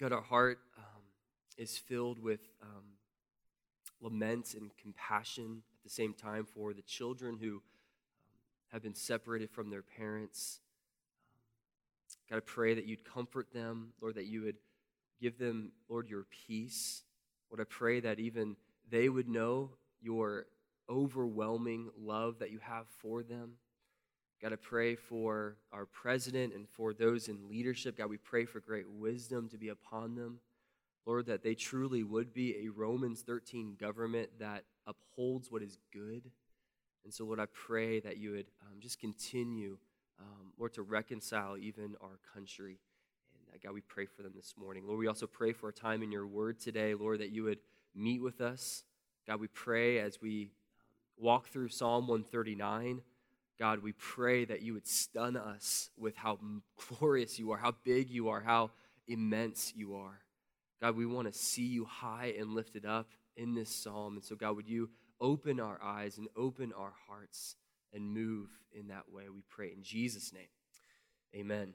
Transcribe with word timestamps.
God, 0.00 0.12
our 0.12 0.22
heart 0.22 0.58
um, 0.76 1.02
is 1.56 1.78
filled 1.78 2.18
with 2.18 2.40
um, 2.60 2.82
lament 4.00 4.54
and 4.54 4.76
compassion 4.76 5.62
at 5.78 5.84
the 5.84 5.90
same 5.90 6.12
time 6.12 6.46
for 6.52 6.74
the 6.74 6.82
children 6.82 7.38
who 7.40 7.54
um, 7.54 7.62
have 8.72 8.82
been 8.82 8.94
separated 8.94 9.50
from 9.50 9.70
their 9.70 9.82
parents. 9.82 10.58
God, 12.28 12.38
I 12.38 12.40
pray 12.40 12.74
that 12.74 12.86
you'd 12.86 13.04
comfort 13.04 13.52
them, 13.52 13.92
Lord, 14.00 14.16
that 14.16 14.26
you 14.26 14.42
would 14.42 14.56
give 15.20 15.38
them, 15.38 15.70
Lord, 15.88 16.08
your 16.08 16.26
peace. 16.48 17.04
Lord, 17.48 17.60
I 17.60 17.64
pray 17.64 18.00
that 18.00 18.18
even 18.18 18.56
they 18.90 19.08
would 19.08 19.28
know 19.28 19.70
your 20.02 20.46
overwhelming 20.90 21.90
love 21.96 22.40
that 22.40 22.50
you 22.50 22.58
have 22.58 22.86
for 22.98 23.22
them. 23.22 23.52
God, 24.42 24.52
I 24.52 24.56
pray 24.56 24.94
for 24.94 25.56
our 25.72 25.86
president 25.86 26.54
and 26.54 26.68
for 26.68 26.92
those 26.92 27.28
in 27.28 27.48
leadership. 27.48 27.96
God, 27.96 28.10
we 28.10 28.18
pray 28.18 28.44
for 28.44 28.60
great 28.60 28.88
wisdom 28.88 29.48
to 29.50 29.56
be 29.56 29.68
upon 29.68 30.14
them. 30.16 30.40
Lord, 31.06 31.26
that 31.26 31.42
they 31.42 31.54
truly 31.54 32.02
would 32.02 32.32
be 32.32 32.64
a 32.64 32.68
Romans 32.68 33.22
13 33.22 33.76
government 33.78 34.30
that 34.38 34.64
upholds 34.86 35.50
what 35.50 35.62
is 35.62 35.78
good. 35.92 36.30
And 37.04 37.12
so, 37.12 37.24
Lord, 37.24 37.40
I 37.40 37.46
pray 37.46 38.00
that 38.00 38.16
you 38.16 38.32
would 38.32 38.46
um, 38.62 38.80
just 38.80 38.98
continue, 38.98 39.76
um, 40.18 40.52
Lord, 40.58 40.72
to 40.74 40.82
reconcile 40.82 41.58
even 41.58 41.94
our 42.00 42.18
country. 42.32 42.78
And 43.34 43.54
uh, 43.54 43.58
God, 43.62 43.74
we 43.74 43.82
pray 43.82 44.06
for 44.06 44.22
them 44.22 44.32
this 44.34 44.54
morning. 44.58 44.86
Lord, 44.86 44.98
we 44.98 45.06
also 45.06 45.26
pray 45.26 45.52
for 45.52 45.68
a 45.68 45.72
time 45.72 46.02
in 46.02 46.10
your 46.10 46.26
word 46.26 46.58
today, 46.58 46.94
Lord, 46.94 47.20
that 47.20 47.30
you 47.30 47.44
would 47.44 47.58
meet 47.94 48.22
with 48.22 48.40
us. 48.40 48.84
God, 49.26 49.40
we 49.40 49.48
pray 49.48 49.98
as 49.98 50.22
we 50.22 50.50
walk 51.18 51.48
through 51.48 51.68
Psalm 51.68 52.08
139. 52.08 53.02
God, 53.58 53.82
we 53.82 53.92
pray 53.92 54.44
that 54.44 54.62
you 54.62 54.74
would 54.74 54.86
stun 54.86 55.36
us 55.36 55.90
with 55.96 56.16
how 56.16 56.38
glorious 56.88 57.38
you 57.38 57.52
are, 57.52 57.58
how 57.58 57.74
big 57.84 58.10
you 58.10 58.28
are, 58.28 58.40
how 58.40 58.70
immense 59.06 59.72
you 59.76 59.94
are. 59.94 60.20
God, 60.80 60.96
we 60.96 61.06
want 61.06 61.32
to 61.32 61.38
see 61.38 61.66
you 61.66 61.84
high 61.84 62.34
and 62.38 62.54
lifted 62.54 62.84
up 62.84 63.08
in 63.36 63.54
this 63.54 63.74
psalm. 63.74 64.14
And 64.14 64.24
so, 64.24 64.34
God, 64.34 64.56
would 64.56 64.68
you 64.68 64.90
open 65.20 65.60
our 65.60 65.78
eyes 65.82 66.18
and 66.18 66.28
open 66.36 66.72
our 66.76 66.92
hearts 67.08 67.56
and 67.92 68.12
move 68.12 68.48
in 68.72 68.88
that 68.88 69.10
way? 69.10 69.28
We 69.28 69.42
pray 69.48 69.72
in 69.72 69.82
Jesus' 69.82 70.32
name. 70.32 70.48
Amen. 71.34 71.74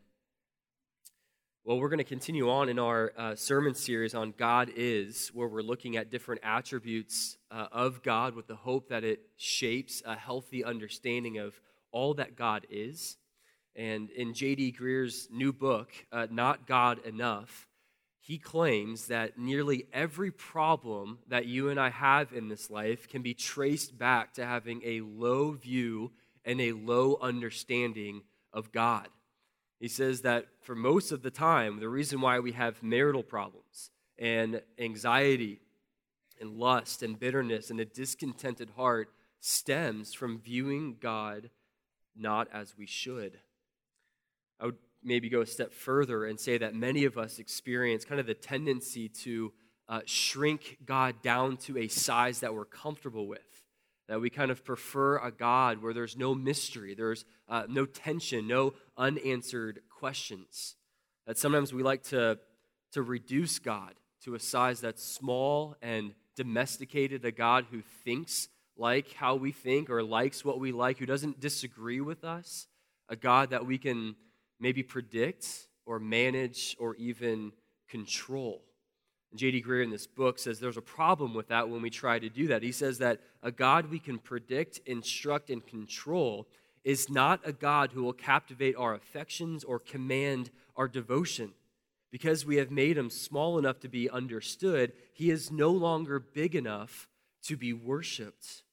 Well, 1.66 1.78
we're 1.78 1.90
going 1.90 2.00
to 2.00 2.04
continue 2.04 2.50
on 2.50 2.70
in 2.70 2.80
our 2.80 3.12
uh, 3.18 3.36
sermon 3.36 3.76
series 3.76 4.16
on 4.16 4.34
God 4.38 4.72
is, 4.76 5.30
where 5.34 5.48
we're 5.48 5.62
looking 5.62 5.98
at 5.98 6.10
different 6.10 6.42
attributes 6.44 7.38
uh, 7.52 7.68
of 7.72 8.02
God 8.02 8.34
with 8.34 8.48
the 8.48 8.56
hope 8.56 8.90
that 8.90 9.04
it 9.04 9.22
shapes 9.38 10.02
a 10.06 10.16
healthy 10.16 10.64
understanding 10.64 11.38
of 11.38 11.60
all 11.92 12.14
that 12.16 12.36
God 12.36 12.66
is. 12.70 13.18
And 13.76 14.10
in 14.10 14.34
J.D. 14.34 14.72
Greear's 14.72 15.28
new 15.32 15.54
book, 15.54 15.92
uh, 16.12 16.28
Not 16.30 16.68
God 16.68 17.06
Enough, 17.06 17.68
he 18.20 18.38
claims 18.38 19.08
that 19.08 19.40
nearly 19.40 19.88
every 19.92 20.32
problem 20.32 21.20
that 21.28 21.46
you 21.46 21.70
and 21.70 21.80
I 21.80 21.90
have 21.90 22.32
in 22.34 22.48
this 22.48 22.70
life 22.70 23.08
can 23.08 23.22
be 23.22 23.34
traced 23.34 23.98
back 23.98 24.34
to 24.36 24.46
having 24.46 24.82
a 24.84 25.02
low 25.02 25.52
view 25.52 26.12
and 26.46 26.62
a 26.62 26.74
low 26.74 27.18
understanding 27.22 28.22
of 28.54 28.72
God. 28.72 29.08
He 29.80 29.88
says 29.88 30.22
that 30.22 30.46
for 30.62 30.76
most 30.76 31.12
of 31.12 31.22
the 31.22 31.32
time, 31.32 31.80
the 31.80 31.90
reason 31.90 32.22
why 32.22 32.40
we 32.40 32.52
have 32.52 32.84
marital 32.84 33.24
problems 33.24 33.92
and 34.18 34.62
anxiety 34.78 35.60
and 36.40 36.58
lust 36.58 37.02
and 37.02 37.20
bitterness 37.20 37.70
and 37.70 37.80
a 37.80 37.86
discontented 37.86 38.72
heart 38.76 39.10
stems 39.40 40.14
from 40.14 40.40
viewing 40.40 40.98
God 41.00 41.50
not 42.20 42.48
as 42.54 42.78
we 42.78 42.86
should. 42.86 43.40
I 44.60 44.66
would 44.66 44.78
maybe 45.04 45.30
go 45.30 45.42
a 45.42 45.46
step 45.46 45.74
further 45.74 46.26
and 46.26 46.40
say 46.40 46.58
that 46.58 46.76
many 46.76 47.06
of 47.06 47.18
us 47.18 47.40
experience 47.40 48.06
kind 48.06 48.20
of 48.20 48.28
the 48.28 48.34
tendency 48.34 49.08
to 49.10 49.54
uh, 49.88 50.02
shrink 50.06 50.78
God 50.86 51.22
down 51.22 51.58
to 51.58 51.78
a 51.78 51.88
size 51.88 52.42
that 52.42 52.54
we're 52.54 52.66
comfortable 52.66 53.28
with 53.28 53.40
that 54.10 54.20
we 54.20 54.30
kind 54.32 54.50
of 54.50 54.66
prefer 54.66 55.18
a 55.18 55.32
God 55.32 55.84
where 55.84 55.94
there's 55.94 56.18
no 56.18 56.34
mystery, 56.34 56.96
there's 56.96 57.26
uh, 57.48 57.64
no 57.70 57.86
tension, 57.86 58.48
no 58.48 58.74
unanswered 58.98 59.82
questions. 59.88 60.76
That 61.28 61.38
sometimes 61.38 61.74
we 61.74 61.84
like 61.84 62.02
to, 62.06 62.40
to 62.94 63.04
reduce 63.04 63.60
God 63.60 63.94
to 64.24 64.34
a 64.34 64.40
size 64.40 64.82
that's 64.82 65.04
small 65.04 65.76
and 65.84 66.16
domesticated, 66.36 67.24
a 67.24 67.32
God 67.32 67.68
who 67.70 67.84
thinks 68.04 68.50
like 68.80 69.14
how 69.14 69.36
we 69.36 69.52
think 69.52 69.90
or 69.90 70.02
likes 70.02 70.46
what 70.46 70.60
we 70.60 70.72
like, 70.72 70.98
who 70.98 71.06
doesn't 71.06 71.40
disagree 71.40 72.02
with 72.02 72.24
us, 72.24 72.68
a 73.10 73.16
God 73.16 73.50
that 73.50 73.66
we 73.66 73.78
can 73.78 74.16
maybe 74.60 74.84
predict 74.84 75.68
or 75.86 76.00
manage 76.00 76.76
or 76.80 76.96
even 76.96 77.52
control. 77.90 78.64
J.D. 79.36 79.62
Greear 79.62 79.84
in 79.84 79.92
this 79.92 80.08
book 80.08 80.40
says 80.40 80.60
there's 80.60 80.78
a 80.78 80.82
problem 80.82 81.34
with 81.34 81.50
that 81.50 81.70
when 81.70 81.82
we 81.82 81.90
try 81.90 82.18
to 82.18 82.30
do 82.30 82.48
that. 82.48 82.64
He 82.64 82.72
says 82.72 82.98
that 82.98 83.20
a 83.44 83.52
God 83.52 83.92
we 83.92 84.00
can 84.00 84.18
predict, 84.18 84.80
instruct, 84.86 85.50
and 85.50 85.66
control 85.66 86.48
is 86.84 87.10
not 87.10 87.42
a 87.46 87.52
God 87.52 87.92
who 87.92 88.04
will 88.04 88.14
captivate 88.14 88.76
our 88.76 88.96
affections 88.96 89.64
or 89.64 89.78
command 89.78 90.50
our 90.76 90.88
devotion. 90.88 91.52
Because 92.12 92.46
we 92.46 92.56
have 92.56 92.72
made 92.72 92.98
him 92.98 93.12
small 93.12 93.60
enough 93.60 93.80
to 93.82 93.88
be 93.88 94.10
understood, 94.10 94.94
he 95.14 95.30
is 95.30 95.52
no 95.52 95.70
longer 95.70 96.20
big 96.20 96.56
enough 96.56 97.08
to 97.44 97.56
be 97.56 97.72
worshiped. 97.72 98.64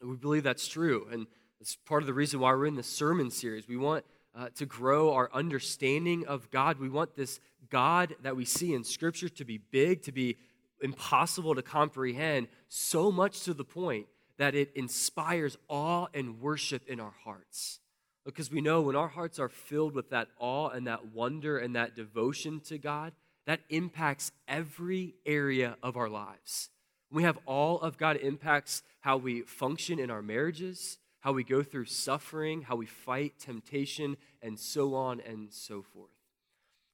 We 0.00 0.16
believe 0.16 0.44
that's 0.44 0.68
true, 0.68 1.08
and 1.10 1.26
it's 1.60 1.76
part 1.76 2.02
of 2.02 2.06
the 2.06 2.14
reason 2.14 2.38
why 2.40 2.52
we're 2.52 2.66
in 2.66 2.76
this 2.76 2.86
sermon 2.86 3.30
series. 3.30 3.66
We 3.66 3.76
want 3.76 4.04
uh, 4.34 4.48
to 4.56 4.66
grow 4.66 5.12
our 5.12 5.28
understanding 5.32 6.26
of 6.26 6.50
God. 6.50 6.78
We 6.78 6.88
want 6.88 7.16
this 7.16 7.40
God 7.68 8.14
that 8.22 8.36
we 8.36 8.44
see 8.44 8.74
in 8.74 8.84
Scripture 8.84 9.28
to 9.28 9.44
be 9.44 9.58
big, 9.58 10.02
to 10.02 10.12
be 10.12 10.36
impossible 10.80 11.56
to 11.56 11.62
comprehend, 11.62 12.46
so 12.68 13.10
much 13.10 13.42
to 13.42 13.54
the 13.54 13.64
point 13.64 14.06
that 14.38 14.54
it 14.54 14.70
inspires 14.76 15.56
awe 15.68 16.06
and 16.14 16.40
worship 16.40 16.86
in 16.86 17.00
our 17.00 17.14
hearts. 17.24 17.80
Because 18.24 18.52
we 18.52 18.60
know 18.60 18.82
when 18.82 18.94
our 18.94 19.08
hearts 19.08 19.40
are 19.40 19.48
filled 19.48 19.94
with 19.94 20.10
that 20.10 20.28
awe 20.38 20.68
and 20.68 20.86
that 20.86 21.12
wonder 21.12 21.58
and 21.58 21.74
that 21.74 21.96
devotion 21.96 22.60
to 22.66 22.78
God, 22.78 23.12
that 23.46 23.60
impacts 23.70 24.30
every 24.46 25.14
area 25.26 25.76
of 25.82 25.96
our 25.96 26.08
lives. 26.08 26.68
We 27.10 27.22
have 27.22 27.38
all 27.46 27.80
of 27.80 27.96
God, 27.96 28.16
impacts 28.16 28.82
how 29.00 29.16
we 29.16 29.42
function 29.42 29.98
in 29.98 30.10
our 30.10 30.22
marriages, 30.22 30.98
how 31.20 31.32
we 31.32 31.42
go 31.44 31.62
through 31.62 31.86
suffering, 31.86 32.62
how 32.62 32.76
we 32.76 32.86
fight 32.86 33.38
temptation, 33.38 34.16
and 34.42 34.58
so 34.58 34.94
on 34.94 35.20
and 35.20 35.52
so 35.52 35.82
forth. 35.82 36.10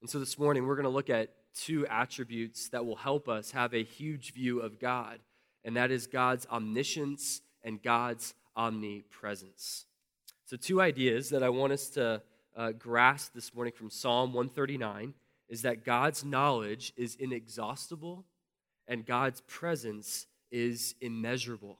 And 0.01 0.09
so 0.09 0.19
this 0.19 0.39
morning, 0.39 0.67
we're 0.67 0.77
going 0.77 0.85
to 0.85 0.91
look 0.91 1.11
at 1.11 1.31
two 1.55 1.87
attributes 1.87 2.69
that 2.69 2.85
will 2.85 2.97
help 2.97 3.29
us 3.29 3.53
have 3.53 3.75
a 3.75 3.83
huge 3.83 4.33
view 4.33 4.61
of 4.61 4.79
God, 4.79 5.19
and 5.65 5.77
that 5.77 5.91
is 5.91 6.07
God's 6.07 6.47
omniscience 6.47 7.41
and 7.63 7.83
God's 7.83 8.35
omnipresence. 8.57 9.87
So, 10.45 10.57
two 10.57 10.81
ideas 10.81 11.31
that 11.31 11.43
I 11.43 11.49
want 11.49 11.73
us 11.73 11.89
to 11.91 12.23
uh, 12.57 12.73
grasp 12.73 13.35
this 13.35 13.55
morning 13.55 13.73
from 13.77 13.91
Psalm 13.91 14.33
139 14.33 15.15
is 15.49 15.63
that 15.63 15.85
God's 15.85 16.25
knowledge 16.25 16.93
is 16.97 17.17
inexhaustible 17.17 18.25
and 18.87 19.07
God's 19.07 19.41
presence 19.43 20.27
is 20.51 20.95
immeasurable. 21.01 21.79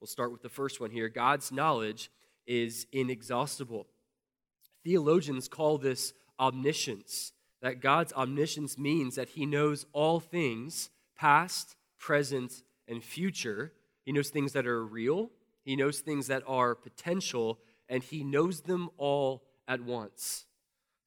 We'll 0.00 0.08
start 0.08 0.32
with 0.32 0.42
the 0.42 0.48
first 0.48 0.80
one 0.80 0.90
here. 0.90 1.08
God's 1.08 1.50
knowledge 1.50 2.10
is 2.46 2.86
inexhaustible. 2.92 3.86
Theologians 4.84 5.48
call 5.48 5.78
this 5.78 6.14
omniscience, 6.40 7.32
that 7.60 7.80
God's 7.80 8.12
omniscience 8.12 8.78
means 8.78 9.16
that 9.16 9.30
he 9.30 9.44
knows 9.44 9.84
all 9.92 10.20
things, 10.20 10.90
past, 11.16 11.76
present, 11.98 12.62
and 12.86 13.02
future. 13.02 13.72
He 14.04 14.12
knows 14.12 14.30
things 14.30 14.52
that 14.52 14.66
are 14.66 14.84
real, 14.84 15.30
he 15.64 15.76
knows 15.76 16.00
things 16.00 16.28
that 16.28 16.42
are 16.46 16.74
potential, 16.74 17.58
and 17.88 18.02
he 18.02 18.24
knows 18.24 18.62
them 18.62 18.88
all 18.96 19.42
at 19.66 19.82
once. 19.82 20.46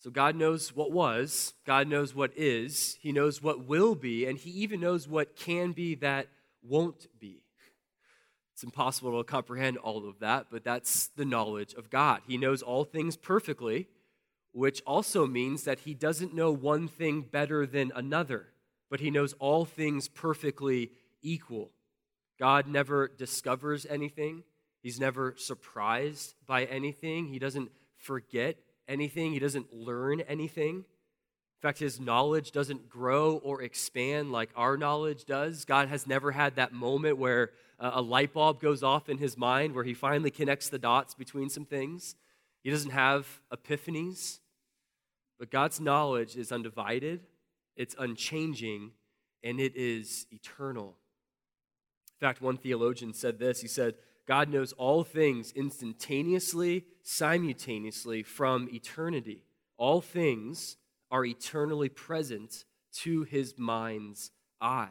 So 0.02 0.10
God 0.10 0.36
knows 0.36 0.76
what 0.76 0.92
was, 0.92 1.54
God 1.64 1.88
knows 1.88 2.16
what 2.16 2.32
is, 2.36 2.98
He 3.02 3.12
knows 3.12 3.40
what 3.40 3.68
will 3.68 3.94
be, 3.94 4.26
and 4.26 4.36
He 4.36 4.50
even 4.50 4.80
knows 4.80 5.08
what 5.08 5.36
can 5.36 5.74
be 5.74 5.94
that 5.96 6.28
won't 6.64 7.06
be. 7.20 7.44
It's 8.52 8.64
impossible 8.64 9.16
to 9.20 9.24
comprehend 9.24 9.78
all 9.78 10.10
of 10.10 10.18
that, 10.18 10.48
but 10.50 10.64
that's 10.64 11.10
the 11.10 11.24
knowledge 11.24 11.76
of 11.76 11.92
God. 11.92 12.22
He 12.28 12.38
knows 12.38 12.64
all 12.64 12.84
things 12.84 13.16
perfectly, 13.16 13.90
which 14.54 14.82
also 14.88 15.28
means 15.28 15.66
that 15.66 15.82
He 15.82 15.94
doesn't 15.94 16.34
know 16.34 16.52
one 16.52 16.88
thing 16.88 17.22
better 17.22 17.68
than 17.68 17.92
another, 17.96 18.48
but 18.90 19.02
He 19.02 19.12
knows 19.12 19.34
all 19.34 19.66
things 19.66 20.08
perfectly 20.08 20.94
equal. 21.22 21.70
God 22.40 22.66
never 22.66 23.08
discovers 23.08 23.86
anything, 23.88 24.46
He's 24.82 25.00
never 25.00 25.36
surprised 25.38 26.34
by 26.48 26.66
anything, 26.66 27.28
He 27.28 27.38
doesn't 27.38 27.70
forget 27.98 28.58
anything, 28.92 29.34
He 29.34 29.40
doesn't 29.40 29.74
learn 29.74 30.22
anything. 30.22 30.86
In 31.62 31.68
fact, 31.68 31.78
his 31.78 32.00
knowledge 32.00 32.52
doesn't 32.52 32.90
grow 32.90 33.36
or 33.38 33.62
expand 33.62 34.32
like 34.32 34.50
our 34.56 34.78
knowledge 34.78 35.26
does. 35.26 35.64
God 35.64 35.90
has 35.90 36.08
never 36.08 36.32
had 36.32 36.56
that 36.56 36.74
moment 36.74 37.20
where 37.20 37.52
uh, 37.80 37.92
a 37.94 38.02
light 38.02 38.34
bulb 38.34 38.60
goes 38.60 38.82
off 38.82 39.10
in 39.10 39.20
his 39.20 39.38
mind, 39.38 39.76
where 39.76 39.84
he 39.84 39.94
finally 39.94 40.32
connects 40.32 40.70
the 40.70 40.80
dots 40.80 41.14
between 41.14 41.52
some 41.52 41.66
things. 41.66 42.16
He 42.64 42.72
doesn't 42.72 42.90
have 42.90 43.42
epiphanies. 43.54 44.40
But 45.38 45.52
God's 45.52 45.80
knowledge 45.80 46.36
is 46.36 46.52
undivided, 46.52 47.22
it's 47.76 47.96
unchanging, 48.00 48.94
and 49.44 49.60
it 49.60 49.76
is 49.76 50.26
eternal. 50.32 50.96
In 52.20 52.28
fact, 52.28 52.42
one 52.42 52.58
theologian 52.58 53.14
said 53.14 53.38
this 53.38 53.62
He 53.62 53.68
said, 53.68 53.94
God 54.28 54.50
knows 54.50 54.74
all 54.74 55.04
things 55.04 55.52
instantaneously, 55.56 56.86
simultaneously 57.04 58.24
from 58.24 58.70
eternity. 58.72 59.44
All 59.78 60.02
things 60.02 60.78
are 61.10 61.26
eternally 61.26 61.90
present 61.90 62.66
to 62.94 63.24
his 63.24 63.56
mind's 63.58 64.32
eye. 64.60 64.90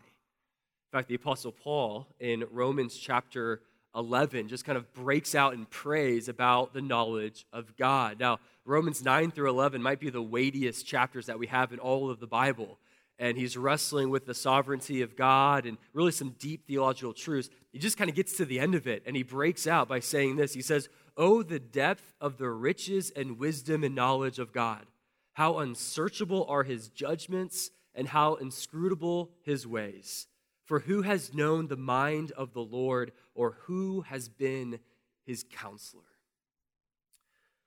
In 0.92 0.98
fact, 0.98 1.08
the 1.08 1.14
Apostle 1.14 1.52
Paul 1.52 2.08
in 2.18 2.44
Romans 2.50 2.96
chapter 2.96 3.62
11 3.94 4.48
just 4.48 4.64
kind 4.64 4.76
of 4.76 4.92
breaks 4.92 5.34
out 5.34 5.54
in 5.54 5.66
praise 5.66 6.28
about 6.28 6.74
the 6.74 6.82
knowledge 6.82 7.46
of 7.52 7.76
God. 7.76 8.18
Now, 8.18 8.38
Romans 8.64 9.02
9 9.02 9.30
through 9.30 9.48
11 9.50 9.82
might 9.82 10.00
be 10.00 10.10
the 10.10 10.22
weightiest 10.22 10.86
chapters 10.86 11.26
that 11.26 11.38
we 11.38 11.46
have 11.46 11.72
in 11.72 11.78
all 11.78 12.10
of 12.10 12.20
the 12.20 12.26
Bible 12.26 12.78
and 13.20 13.36
he's 13.36 13.54
wrestling 13.54 14.08
with 14.08 14.24
the 14.24 14.34
sovereignty 14.34 15.02
of 15.02 15.14
God 15.14 15.66
and 15.66 15.76
really 15.92 16.10
some 16.10 16.34
deep 16.38 16.66
theological 16.66 17.12
truths. 17.12 17.50
He 17.70 17.78
just 17.78 17.98
kind 17.98 18.08
of 18.08 18.16
gets 18.16 18.38
to 18.38 18.46
the 18.46 18.58
end 18.58 18.74
of 18.74 18.86
it 18.86 19.02
and 19.06 19.14
he 19.14 19.22
breaks 19.22 19.66
out 19.66 19.88
by 19.88 20.00
saying 20.00 20.36
this. 20.36 20.54
He 20.54 20.62
says, 20.62 20.88
Oh, 21.18 21.42
the 21.42 21.60
depth 21.60 22.14
of 22.18 22.38
the 22.38 22.48
riches 22.48 23.10
and 23.14 23.38
wisdom 23.38 23.84
and 23.84 23.94
knowledge 23.94 24.38
of 24.38 24.54
God! 24.54 24.86
How 25.34 25.58
unsearchable 25.58 26.46
are 26.48 26.62
his 26.62 26.88
judgments 26.88 27.70
and 27.94 28.08
how 28.08 28.36
inscrutable 28.36 29.30
his 29.42 29.66
ways! 29.66 30.26
For 30.64 30.80
who 30.80 31.02
has 31.02 31.34
known 31.34 31.66
the 31.66 31.76
mind 31.76 32.32
of 32.32 32.54
the 32.54 32.62
Lord 32.62 33.12
or 33.34 33.58
who 33.64 34.00
has 34.02 34.30
been 34.30 34.78
his 35.26 35.44
counselor? 35.44 36.02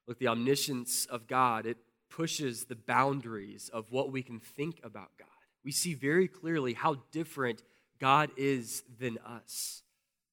Look, 0.07 0.17
the 0.17 0.29
omniscience 0.29 1.05
of 1.05 1.27
God, 1.27 1.67
it 1.67 1.77
pushes 2.09 2.65
the 2.65 2.75
boundaries 2.75 3.69
of 3.71 3.91
what 3.91 4.11
we 4.11 4.23
can 4.23 4.39
think 4.39 4.79
about 4.83 5.11
God 5.19 5.27
we 5.63 5.71
see 5.71 5.93
very 5.93 6.27
clearly 6.27 6.73
how 6.73 6.97
different 7.11 7.63
God 7.99 8.31
is 8.37 8.83
than 8.99 9.17
us. 9.25 9.83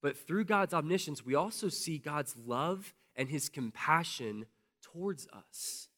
But 0.02 0.16
through 0.16 0.44
God's 0.44 0.74
omniscience, 0.74 1.24
we 1.24 1.34
also 1.34 1.68
see 1.68 1.98
God's 1.98 2.34
love 2.36 2.94
and 3.16 3.28
his 3.28 3.48
compassion 3.48 4.46
towards 4.82 5.26
us. 5.28 5.88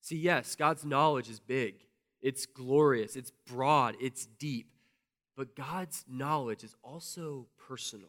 See, 0.00 0.16
yes, 0.16 0.54
God's 0.54 0.84
knowledge 0.84 1.28
is 1.28 1.40
big, 1.40 1.74
it's 2.22 2.46
glorious, 2.46 3.16
it's 3.16 3.32
broad, 3.46 3.96
it's 4.00 4.26
deep, 4.26 4.70
but 5.36 5.54
God's 5.54 6.04
knowledge 6.08 6.64
is 6.64 6.74
also 6.82 7.46
personal. 7.68 8.08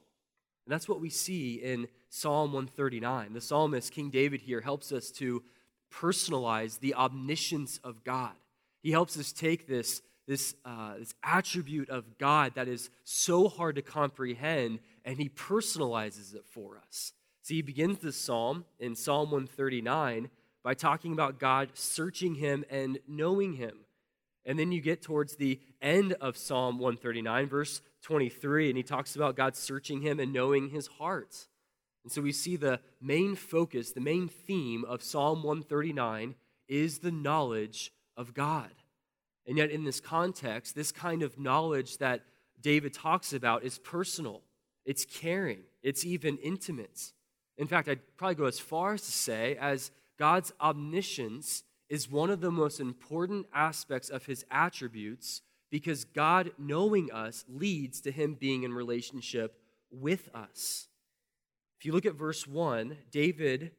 And 0.66 0.74
that's 0.74 0.88
what 0.88 1.02
we 1.02 1.10
see 1.10 1.56
in 1.56 1.88
Psalm 2.10 2.54
139. 2.54 3.34
The 3.34 3.42
psalmist, 3.42 3.92
King 3.92 4.12
David, 4.12 4.42
here 4.42 4.62
helps 4.62 4.92
us 4.92 5.10
to 5.12 5.44
personalize 5.92 6.80
the 6.80 6.94
omniscience 6.94 7.80
of 7.84 8.04
God. 8.04 8.34
He 8.82 8.92
helps 8.92 9.18
us 9.18 9.32
take 9.32 9.68
this 9.68 10.02
this, 10.30 10.54
uh, 10.64 10.94
this 11.00 11.16
attribute 11.24 11.90
of 11.90 12.20
God 12.20 12.54
that 12.54 12.68
is 12.68 12.92
so 13.04 13.50
hard 13.50 13.76
to 13.78 13.82
comprehend, 13.82 14.78
and 15.04 15.18
he 15.18 15.28
personalizes 15.28 16.36
it 16.36 16.46
for 16.46 16.78
us. 16.78 17.14
So 17.42 17.56
he 17.56 17.64
begins 17.64 17.98
this 17.98 18.16
psalm 18.16 18.66
in 18.80 18.96
Psalm 18.96 19.32
139 19.32 20.30
by 20.64 20.76
talking 20.76 21.14
about 21.14 21.40
God 21.40 21.72
searching 21.74 22.36
him 22.36 22.64
and 22.70 23.00
knowing 23.08 23.54
him. 23.54 23.80
And 24.46 24.60
then 24.60 24.72
you 24.72 24.82
get 24.82 25.02
towards 25.02 25.36
the 25.36 25.60
end 25.82 26.14
of 26.22 26.38
Psalm 26.38 26.78
139, 26.78 27.50
verse 27.50 27.82
23, 28.04 28.70
and 28.70 28.78
he 28.78 28.84
talks 28.84 29.16
about 29.16 29.36
God 29.36 29.56
searching 29.56 30.02
him 30.02 30.20
and 30.20 30.32
knowing 30.32 30.70
his 30.70 30.86
heart. 30.86 31.48
And 32.04 32.12
so 32.12 32.22
we 32.22 32.34
see 32.34 32.56
the 32.56 32.82
main 33.02 33.36
focus, 33.36 33.94
the 33.94 34.00
main 34.00 34.28
theme 34.28 34.86
of 34.86 35.02
Psalm 35.02 35.42
139 35.42 36.36
is 36.68 37.00
the 37.00 37.12
knowledge 37.12 37.92
of 38.16 38.36
God. 38.36 38.70
And 39.50 39.58
yet, 39.58 39.72
in 39.72 39.84
this 39.84 40.00
context, 40.00 40.76
this 40.76 40.92
kind 40.92 41.24
of 41.24 41.40
knowledge 41.40 41.98
that 41.98 42.22
David 42.62 42.94
talks 42.94 43.34
about 43.34 43.64
is 43.64 43.80
personal, 43.80 44.44
it's 44.86 45.06
caring, 45.06 45.62
it's 45.82 46.06
even 46.06 46.38
intimate. 46.38 47.14
In 47.58 47.66
fact, 47.66 47.90
I'd 47.90 48.16
probably 48.16 48.36
go 48.36 48.46
as 48.46 48.60
far 48.60 48.94
as 48.94 49.02
to 49.02 49.12
say, 49.12 49.58
as 49.60 49.90
God's 50.20 50.54
omniscience 50.62 51.64
is 51.90 52.12
one 52.12 52.30
of 52.30 52.42
the 52.42 52.52
most 52.52 52.80
important 52.80 53.48
aspects 53.52 54.10
of 54.10 54.28
his 54.28 54.46
attributes 54.52 55.42
because 55.72 56.06
God 56.06 56.52
knowing 56.60 57.12
us 57.12 57.44
leads 57.50 58.02
to 58.02 58.12
him 58.12 58.36
being 58.40 58.62
in 58.62 58.72
relationship 58.72 59.60
with 59.90 60.30
us. 60.36 60.90
If 61.80 61.88
you 61.88 61.92
look 61.92 62.06
at 62.06 62.14
verse 62.14 62.46
1, 62.46 62.96
David 63.10 63.72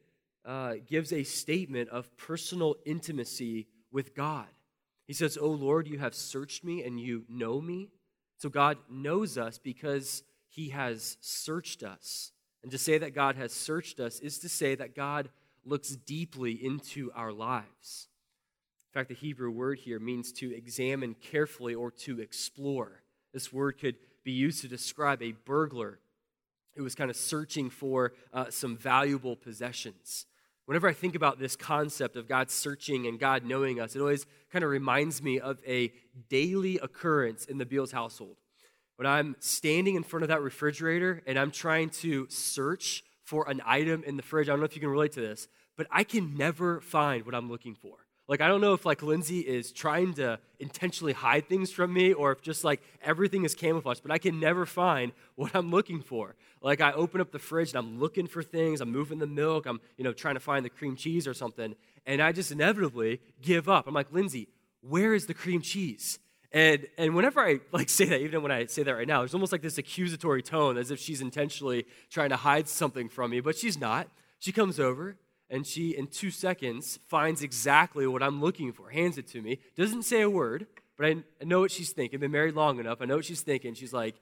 uh, 0.43 0.73
gives 0.85 1.13
a 1.13 1.23
statement 1.23 1.87
of 1.89 2.17
personal 2.17 2.75
intimacy 2.85 3.67
with 3.89 4.13
God. 4.13 4.47
He 5.11 5.15
says, 5.15 5.37
Oh 5.37 5.49
Lord, 5.49 5.89
you 5.89 5.99
have 5.99 6.15
searched 6.15 6.63
me 6.63 6.85
and 6.85 6.97
you 6.97 7.25
know 7.27 7.59
me. 7.59 7.89
So 8.37 8.47
God 8.47 8.77
knows 8.89 9.37
us 9.37 9.57
because 9.57 10.23
he 10.47 10.69
has 10.69 11.17
searched 11.19 11.83
us. 11.83 12.31
And 12.63 12.71
to 12.71 12.77
say 12.77 12.97
that 12.97 13.13
God 13.13 13.35
has 13.35 13.51
searched 13.51 13.99
us 13.99 14.21
is 14.21 14.39
to 14.39 14.47
say 14.47 14.73
that 14.73 14.95
God 14.95 15.27
looks 15.65 15.89
deeply 15.89 16.53
into 16.53 17.11
our 17.13 17.33
lives. 17.33 18.07
In 18.87 18.99
fact, 19.01 19.09
the 19.09 19.15
Hebrew 19.15 19.51
word 19.51 19.79
here 19.79 19.99
means 19.99 20.31
to 20.31 20.55
examine 20.55 21.15
carefully 21.15 21.75
or 21.75 21.91
to 21.91 22.21
explore. 22.21 23.01
This 23.33 23.51
word 23.51 23.81
could 23.81 23.97
be 24.23 24.31
used 24.31 24.61
to 24.61 24.69
describe 24.69 25.21
a 25.21 25.33
burglar 25.33 25.99
who 26.77 26.83
was 26.83 26.95
kind 26.95 27.09
of 27.09 27.17
searching 27.17 27.69
for 27.69 28.13
uh, 28.33 28.45
some 28.49 28.77
valuable 28.77 29.35
possessions. 29.35 30.25
Whenever 30.71 30.87
I 30.87 30.93
think 30.93 31.15
about 31.15 31.37
this 31.37 31.57
concept 31.57 32.15
of 32.15 32.29
God 32.29 32.49
searching 32.49 33.05
and 33.05 33.19
God 33.19 33.43
knowing 33.43 33.81
us, 33.81 33.93
it 33.93 33.99
always 33.99 34.25
kind 34.53 34.63
of 34.63 34.71
reminds 34.71 35.21
me 35.21 35.37
of 35.37 35.59
a 35.67 35.91
daily 36.29 36.79
occurrence 36.79 37.43
in 37.43 37.57
the 37.57 37.65
Beals 37.65 37.91
household. 37.91 38.37
When 38.95 39.05
I'm 39.05 39.35
standing 39.39 39.95
in 39.95 40.03
front 40.03 40.23
of 40.23 40.29
that 40.29 40.41
refrigerator 40.41 41.23
and 41.27 41.37
I'm 41.37 41.51
trying 41.51 41.89
to 41.89 42.25
search 42.29 43.03
for 43.25 43.49
an 43.49 43.61
item 43.65 44.05
in 44.05 44.15
the 44.15 44.23
fridge, 44.23 44.47
I 44.47 44.53
don't 44.53 44.59
know 44.59 44.65
if 44.65 44.73
you 44.73 44.79
can 44.79 44.89
relate 44.89 45.11
to 45.11 45.19
this, 45.19 45.49
but 45.75 45.87
I 45.91 46.05
can 46.05 46.37
never 46.37 46.79
find 46.79 47.25
what 47.25 47.35
I'm 47.35 47.51
looking 47.51 47.75
for. 47.75 47.97
Like, 48.31 48.39
I 48.39 48.47
don't 48.47 48.61
know 48.61 48.73
if 48.73 48.85
like 48.85 49.03
Lindsay 49.03 49.41
is 49.41 49.73
trying 49.73 50.13
to 50.13 50.39
intentionally 50.57 51.11
hide 51.11 51.49
things 51.49 51.69
from 51.69 51.91
me 51.91 52.13
or 52.13 52.31
if 52.31 52.41
just 52.41 52.63
like 52.63 52.81
everything 53.03 53.43
is 53.43 53.55
camouflaged, 53.55 54.01
but 54.01 54.09
I 54.09 54.19
can 54.19 54.39
never 54.39 54.65
find 54.65 55.11
what 55.35 55.53
I'm 55.53 55.69
looking 55.69 56.01
for. 56.01 56.35
Like, 56.61 56.79
I 56.79 56.93
open 56.93 57.19
up 57.19 57.33
the 57.33 57.39
fridge 57.39 57.71
and 57.71 57.79
I'm 57.79 57.99
looking 57.99 58.27
for 58.27 58.41
things, 58.41 58.79
I'm 58.79 58.89
moving 58.89 59.19
the 59.19 59.27
milk, 59.27 59.65
I'm, 59.65 59.81
you 59.97 60.05
know, 60.05 60.13
trying 60.13 60.35
to 60.35 60.39
find 60.39 60.63
the 60.63 60.69
cream 60.69 60.95
cheese 60.95 61.27
or 61.27 61.33
something, 61.33 61.75
and 62.05 62.21
I 62.21 62.31
just 62.31 62.53
inevitably 62.53 63.19
give 63.41 63.67
up. 63.67 63.85
I'm 63.85 63.93
like, 63.93 64.13
Lindsay, 64.13 64.47
where 64.79 65.13
is 65.13 65.25
the 65.25 65.33
cream 65.33 65.61
cheese? 65.61 66.17
And, 66.53 66.87
and 66.97 67.13
whenever 67.13 67.41
I 67.41 67.59
like 67.73 67.89
say 67.89 68.05
that, 68.05 68.21
even 68.21 68.43
when 68.43 68.51
I 68.53 68.65
say 68.67 68.83
that 68.83 68.93
right 68.93 69.09
now, 69.09 69.19
there's 69.19 69.33
almost 69.33 69.51
like 69.51 69.61
this 69.61 69.77
accusatory 69.77 70.41
tone 70.41 70.77
as 70.77 70.89
if 70.89 71.01
she's 71.01 71.19
intentionally 71.19 71.85
trying 72.09 72.29
to 72.29 72.37
hide 72.37 72.69
something 72.69 73.09
from 73.09 73.31
me, 73.31 73.41
but 73.41 73.57
she's 73.57 73.77
not. 73.77 74.07
She 74.39 74.53
comes 74.53 74.79
over, 74.79 75.17
and 75.51 75.67
she, 75.67 75.95
in 75.95 76.07
two 76.07 76.31
seconds, 76.31 76.97
finds 77.07 77.43
exactly 77.43 78.07
what 78.07 78.23
I'm 78.23 78.39
looking 78.39 78.71
for, 78.71 78.89
hands 78.89 79.17
it 79.17 79.27
to 79.27 79.41
me, 79.41 79.59
doesn't 79.75 80.03
say 80.03 80.21
a 80.21 80.29
word, 80.29 80.65
but 80.97 81.05
I, 81.05 81.09
I 81.41 81.43
know 81.43 81.59
what 81.59 81.71
she's 81.71 81.91
thinking. 81.91 82.21
Been 82.21 82.31
married 82.31 82.55
long 82.55 82.79
enough, 82.79 82.99
I 83.01 83.05
know 83.05 83.17
what 83.17 83.25
she's 83.25 83.41
thinking. 83.41 83.73
She's 83.73 83.91
like, 83.91 84.15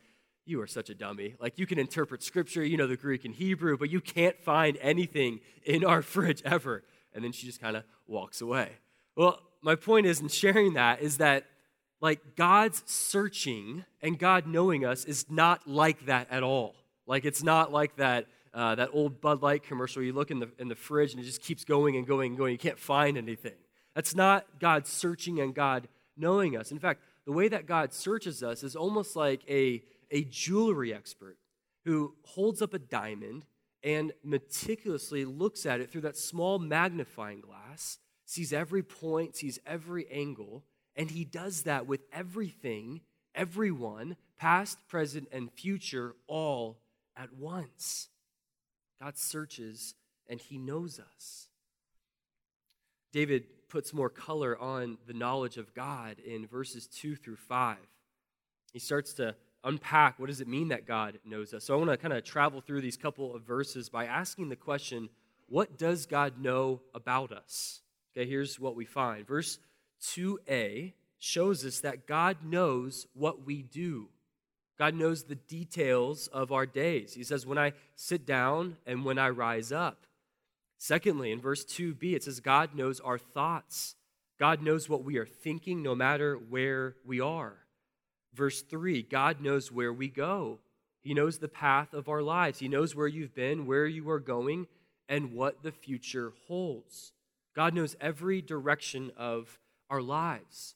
You 0.45 0.59
are 0.59 0.67
such 0.67 0.89
a 0.89 0.95
dummy. 0.95 1.35
Like, 1.39 1.59
you 1.59 1.67
can 1.67 1.77
interpret 1.77 2.23
scripture, 2.23 2.65
you 2.65 2.77
know 2.77 2.87
the 2.87 2.97
Greek 2.97 3.25
and 3.25 3.35
Hebrew, 3.35 3.77
but 3.77 3.91
you 3.91 4.01
can't 4.01 4.39
find 4.39 4.77
anything 4.81 5.39
in 5.63 5.85
our 5.85 6.01
fridge 6.01 6.41
ever. 6.43 6.83
And 7.13 7.23
then 7.23 7.31
she 7.31 7.45
just 7.45 7.61
kind 7.61 7.77
of 7.77 7.83
walks 8.07 8.41
away. 8.41 8.69
Well, 9.15 9.39
my 9.61 9.75
point 9.75 10.07
is 10.07 10.19
in 10.19 10.29
sharing 10.29 10.73
that 10.73 11.01
is 11.01 11.17
that 11.17 11.45
like 12.01 12.35
God's 12.35 12.81
searching 12.85 13.85
and 14.01 14.17
God 14.17 14.47
knowing 14.47 14.85
us 14.85 15.05
is 15.05 15.25
not 15.29 15.67
like 15.67 16.05
that 16.05 16.27
at 16.31 16.43
all. 16.43 16.75
Like 17.05 17.25
it's 17.25 17.43
not 17.43 17.71
like 17.71 17.97
that 17.97 18.27
uh, 18.53 18.75
that 18.75 18.89
old 18.93 19.21
Bud 19.21 19.41
Light 19.41 19.63
commercial. 19.63 20.01
You 20.01 20.13
look 20.13 20.31
in 20.31 20.39
the, 20.39 20.49
in 20.57 20.67
the 20.67 20.75
fridge 20.75 21.13
and 21.13 21.21
it 21.21 21.25
just 21.25 21.41
keeps 21.41 21.63
going 21.63 21.95
and 21.97 22.05
going 22.07 22.31
and 22.31 22.37
going. 22.37 22.51
You 22.51 22.57
can't 22.57 22.79
find 22.79 23.17
anything. 23.17 23.55
That's 23.95 24.15
not 24.15 24.45
God 24.59 24.87
searching 24.87 25.39
and 25.39 25.53
God 25.53 25.87
knowing 26.15 26.57
us. 26.57 26.71
In 26.71 26.79
fact, 26.79 27.01
the 27.25 27.31
way 27.31 27.47
that 27.47 27.65
God 27.65 27.93
searches 27.93 28.43
us 28.43 28.63
is 28.63 28.75
almost 28.75 29.15
like 29.15 29.41
a, 29.49 29.83
a 30.11 30.23
jewelry 30.25 30.93
expert 30.93 31.37
who 31.85 32.13
holds 32.23 32.61
up 32.61 32.73
a 32.73 32.79
diamond 32.79 33.45
and 33.83 34.11
meticulously 34.23 35.25
looks 35.25 35.65
at 35.65 35.79
it 35.79 35.89
through 35.91 36.01
that 36.01 36.17
small 36.17 36.59
magnifying 36.59 37.41
glass, 37.41 37.97
sees 38.25 38.51
every 38.51 38.83
point, 38.83 39.35
sees 39.35 39.59
every 39.65 40.07
angle, 40.09 40.63
and 40.95 41.11
he 41.11 41.23
does 41.23 41.63
that 41.63 41.87
with 41.87 42.01
everything, 42.11 43.01
everyone, 43.33 44.17
past, 44.37 44.77
present, 44.87 45.27
and 45.31 45.51
future, 45.51 46.15
all 46.27 46.79
at 47.15 47.33
once. 47.33 48.09
God 49.01 49.17
searches 49.17 49.95
and 50.27 50.39
he 50.39 50.57
knows 50.57 50.99
us. 50.99 51.47
David 53.11 53.45
puts 53.69 53.93
more 53.93 54.09
color 54.09 54.57
on 54.59 54.97
the 55.07 55.13
knowledge 55.13 55.57
of 55.57 55.73
God 55.73 56.17
in 56.19 56.47
verses 56.47 56.87
2 56.87 57.15
through 57.15 57.37
5. 57.37 57.77
He 58.71 58.79
starts 58.79 59.13
to 59.13 59.35
unpack 59.63 60.19
what 60.19 60.27
does 60.27 60.41
it 60.41 60.47
mean 60.47 60.69
that 60.69 60.87
God 60.87 61.19
knows 61.25 61.53
us. 61.53 61.65
So 61.65 61.73
I 61.73 61.77
want 61.77 61.89
to 61.89 61.97
kind 61.97 62.13
of 62.13 62.23
travel 62.23 62.61
through 62.61 62.81
these 62.81 62.97
couple 62.97 63.35
of 63.35 63.43
verses 63.43 63.89
by 63.89 64.05
asking 64.05 64.49
the 64.49 64.55
question, 64.55 65.09
what 65.47 65.77
does 65.77 66.05
God 66.05 66.39
know 66.39 66.81
about 66.93 67.31
us? 67.31 67.81
Okay, 68.15 68.29
here's 68.29 68.59
what 68.59 68.75
we 68.75 68.85
find. 68.85 69.25
Verse 69.25 69.59
2a 70.01 70.93
shows 71.19 71.65
us 71.65 71.81
that 71.81 72.07
God 72.07 72.37
knows 72.43 73.07
what 73.13 73.45
we 73.45 73.61
do. 73.63 74.09
God 74.79 74.95
knows 74.95 75.23
the 75.23 75.35
details 75.35 76.27
of 76.27 76.53
our 76.53 76.65
days. 76.65 77.13
He 77.13 77.23
says, 77.23 77.45
When 77.45 77.57
I 77.57 77.73
sit 77.95 78.25
down 78.25 78.77
and 78.87 79.03
when 79.03 79.19
I 79.19 79.29
rise 79.29 79.71
up. 79.73 80.05
Secondly, 80.77 81.31
in 81.31 81.41
verse 81.41 81.65
2b, 81.65 82.15
it 82.15 82.23
says, 82.23 82.39
God 82.39 82.73
knows 82.73 83.01
our 83.01 83.17
thoughts. 83.17 83.95
God 84.39 84.61
knows 84.61 84.87
what 84.87 85.03
we 85.03 85.17
are 85.17 85.25
thinking 85.25 85.83
no 85.83 85.93
matter 85.93 86.35
where 86.35 86.95
we 87.05 87.19
are. 87.19 87.57
Verse 88.33 88.61
3, 88.61 89.03
God 89.03 89.41
knows 89.41 89.69
where 89.69 89.91
we 89.91 90.07
go. 90.07 90.59
He 91.01 91.13
knows 91.13 91.39
the 91.39 91.49
path 91.49 91.93
of 91.93 92.07
our 92.07 92.21
lives. 92.21 92.59
He 92.59 92.69
knows 92.69 92.95
where 92.95 93.07
you've 93.07 93.35
been, 93.35 93.65
where 93.65 93.85
you 93.85 94.09
are 94.09 94.19
going, 94.19 94.67
and 95.09 95.33
what 95.33 95.63
the 95.63 95.73
future 95.73 96.31
holds. 96.47 97.11
God 97.53 97.73
knows 97.73 97.97
every 97.99 98.41
direction 98.41 99.11
of 99.17 99.59
our 99.89 100.01
lives. 100.01 100.75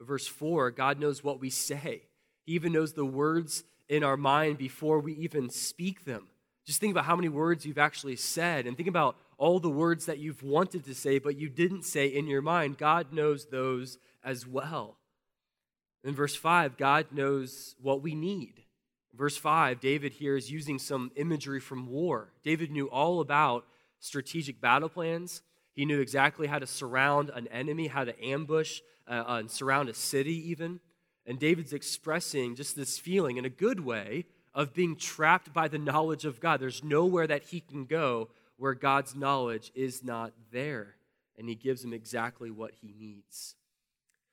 Verse 0.00 0.26
4, 0.26 0.72
God 0.72 0.98
knows 0.98 1.22
what 1.22 1.38
we 1.38 1.50
say. 1.50 2.02
He 2.44 2.52
even 2.52 2.72
knows 2.72 2.92
the 2.92 3.04
words 3.04 3.64
in 3.88 4.02
our 4.02 4.16
mind 4.16 4.58
before 4.58 4.98
we 4.98 5.12
even 5.14 5.50
speak 5.50 6.04
them. 6.04 6.28
Just 6.64 6.80
think 6.80 6.92
about 6.92 7.04
how 7.04 7.16
many 7.16 7.28
words 7.28 7.66
you've 7.66 7.78
actually 7.78 8.16
said 8.16 8.66
and 8.66 8.76
think 8.76 8.88
about 8.88 9.16
all 9.36 9.58
the 9.58 9.70
words 9.70 10.06
that 10.06 10.18
you've 10.18 10.42
wanted 10.42 10.84
to 10.84 10.94
say 10.94 11.18
but 11.18 11.36
you 11.36 11.48
didn't 11.48 11.82
say 11.82 12.06
in 12.06 12.26
your 12.26 12.42
mind. 12.42 12.78
God 12.78 13.12
knows 13.12 13.46
those 13.46 13.98
as 14.24 14.46
well. 14.46 14.96
In 16.04 16.14
verse 16.14 16.34
5, 16.34 16.76
God 16.76 17.06
knows 17.12 17.74
what 17.80 18.02
we 18.02 18.14
need. 18.14 18.62
Verse 19.14 19.36
5, 19.36 19.78
David 19.78 20.14
here 20.14 20.36
is 20.36 20.50
using 20.50 20.78
some 20.78 21.10
imagery 21.16 21.60
from 21.60 21.86
war. 21.86 22.32
David 22.42 22.70
knew 22.70 22.86
all 22.86 23.20
about 23.20 23.66
strategic 24.00 24.60
battle 24.60 24.88
plans. 24.88 25.42
He 25.74 25.84
knew 25.84 26.00
exactly 26.00 26.46
how 26.46 26.58
to 26.58 26.66
surround 26.66 27.30
an 27.30 27.46
enemy, 27.48 27.88
how 27.88 28.04
to 28.04 28.24
ambush 28.24 28.80
uh, 29.06 29.24
and 29.26 29.50
surround 29.50 29.88
a 29.88 29.94
city, 29.94 30.50
even. 30.50 30.80
And 31.26 31.38
David's 31.38 31.72
expressing 31.72 32.56
just 32.56 32.76
this 32.76 32.98
feeling 32.98 33.36
in 33.36 33.44
a 33.44 33.50
good 33.50 33.80
way 33.80 34.26
of 34.54 34.74
being 34.74 34.96
trapped 34.96 35.52
by 35.52 35.68
the 35.68 35.78
knowledge 35.78 36.24
of 36.24 36.40
God. 36.40 36.60
There's 36.60 36.84
nowhere 36.84 37.26
that 37.26 37.44
he 37.44 37.60
can 37.60 37.84
go 37.84 38.28
where 38.56 38.74
God's 38.74 39.14
knowledge 39.14 39.72
is 39.74 40.04
not 40.04 40.32
there. 40.50 40.96
And 41.38 41.48
he 41.48 41.54
gives 41.54 41.84
him 41.84 41.92
exactly 41.92 42.50
what 42.50 42.72
he 42.80 42.94
needs. 42.98 43.54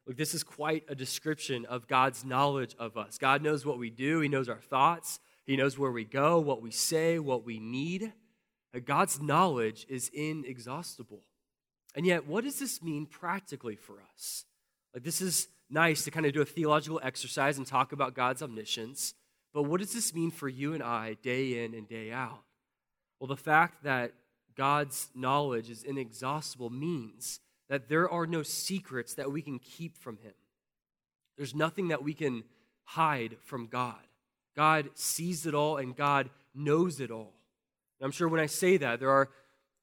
Look, 0.10 0.18
this 0.18 0.34
is 0.34 0.44
quite 0.44 0.86
a 0.90 0.96
description 0.96 1.66
of 1.66 1.88
God's 1.88 2.26
knowledge 2.26 2.76
of 2.80 2.98
us. 2.98 3.20
God 3.20 3.44
knows 3.44 3.64
what 3.64 3.78
we 3.78 3.92
do, 3.92 4.22
He 4.22 4.28
knows 4.28 4.50
our 4.50 4.60
thoughts, 4.60 5.20
He 5.46 5.56
knows 5.56 5.78
where 5.78 5.92
we 5.92 6.04
go, 6.04 6.40
what 6.40 6.64
we 6.64 6.72
say, 6.72 7.20
what 7.20 7.46
we 7.46 7.60
need. 7.60 8.12
God's 8.86 9.22
knowledge 9.22 9.86
is 9.88 10.10
inexhaustible. 10.12 11.22
And 11.96 12.08
yet, 12.08 12.26
what 12.26 12.44
does 12.44 12.58
this 12.58 12.82
mean 12.82 13.06
practically 13.06 13.76
for 13.76 13.98
us? 14.16 14.46
Like, 14.96 15.04
this 15.04 15.22
is 15.22 15.48
nice 15.70 16.04
to 16.04 16.12
kind 16.12 16.26
of 16.26 16.34
do 16.34 16.42
a 16.42 16.46
theological 16.46 17.00
exercise 17.04 17.58
and 17.58 17.68
talk 17.68 17.92
about 17.92 18.16
God's 18.16 18.42
omniscience, 18.42 19.14
but 19.54 19.64
what 19.64 19.80
does 19.80 19.94
this 19.94 20.14
mean 20.14 20.32
for 20.32 20.48
you 20.48 20.74
and 20.74 20.84
I 20.84 21.16
day 21.22 21.64
in 21.64 21.74
and 21.74 21.88
day 21.88 22.12
out? 22.12 22.44
Well, 23.20 23.28
the 23.28 23.38
fact 23.38 23.84
that 23.84 24.14
God's 24.56 25.10
knowledge 25.16 25.70
is 25.70 25.84
inexhaustible 25.84 26.70
means 26.70 27.40
that 27.70 27.88
there 27.88 28.10
are 28.10 28.26
no 28.26 28.44
secrets 28.44 29.14
that 29.16 29.32
we 29.32 29.42
can 29.42 29.60
keep 29.60 29.98
from 29.98 30.18
Him. 30.18 30.34
There's 31.38 31.56
nothing 31.56 31.90
that 31.90 32.04
we 32.04 32.14
can 32.14 32.44
hide 32.84 33.38
from 33.46 33.68
God. 33.68 33.96
God 34.56 34.90
sees 34.96 35.46
it 35.46 35.54
all 35.54 35.78
and 35.78 35.96
God 35.96 36.30
knows 36.54 37.00
it 37.00 37.12
all. 37.12 37.34
And 38.00 38.06
I'm 38.06 38.12
sure 38.12 38.28
when 38.28 38.42
I 38.42 38.48
say 38.48 38.78
that, 38.78 39.00
there 39.00 39.12
are 39.12 39.30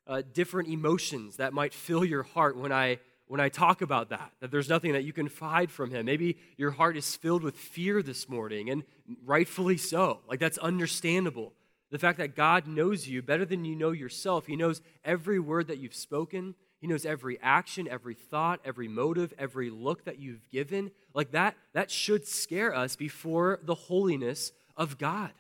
uh, 0.07 0.23
different 0.33 0.69
emotions 0.69 1.37
that 1.37 1.52
might 1.52 1.73
fill 1.73 2.05
your 2.05 2.23
heart 2.23 2.57
when 2.57 2.73
I 2.73 2.99
when 3.28 3.40
I 3.40 3.49
talk 3.49 3.83
about 3.83 4.11
that, 4.11 4.33
that 4.40 4.50
there's 4.50 4.68
nothing 4.68 4.92
that 4.92 5.04
you 5.04 5.12
can 5.12 5.26
hide 5.26 5.71
from 5.71 5.90
him. 5.90 6.06
Maybe 6.06 6.38
your 6.56 6.71
heart 6.71 6.97
is 6.97 7.16
filled 7.16 7.42
with 7.42 7.56
fear 7.56 8.02
this 8.02 8.28
morning, 8.28 8.71
and 8.71 8.85
rightfully 9.25 9.76
so. 9.76 10.21
Like, 10.28 10.38
that's 10.38 10.59
understandable. 10.59 11.52
The 11.90 11.99
fact 11.99 12.18
that 12.18 12.37
God 12.37 12.66
knows 12.66 13.09
you 13.09 13.23
better 13.23 13.45
than 13.45 13.64
you 13.64 13.75
know 13.75 13.92
yourself, 13.92 14.47
He 14.47 14.56
knows 14.56 14.80
every 15.04 15.38
word 15.38 15.68
that 15.68 15.78
you've 15.78 15.95
spoken, 15.95 16.54
He 16.80 16.87
knows 16.87 17.04
every 17.04 17.38
action, 17.42 17.88
every 17.88 18.14
thought, 18.14 18.61
every 18.64 18.88
motive, 18.88 19.33
every 19.38 19.71
look 19.71 20.04
that 20.04 20.18
you've 20.18 20.49
given. 20.50 20.90
Like, 21.14 21.33
that, 21.33 21.56
that 21.73 21.90
should 21.90 22.26
scare 22.26 22.75
us 22.75 22.97
before 22.97 23.61
the 23.62 23.75
holiness 23.75 24.52
of 24.76 24.99
God. 24.99 25.33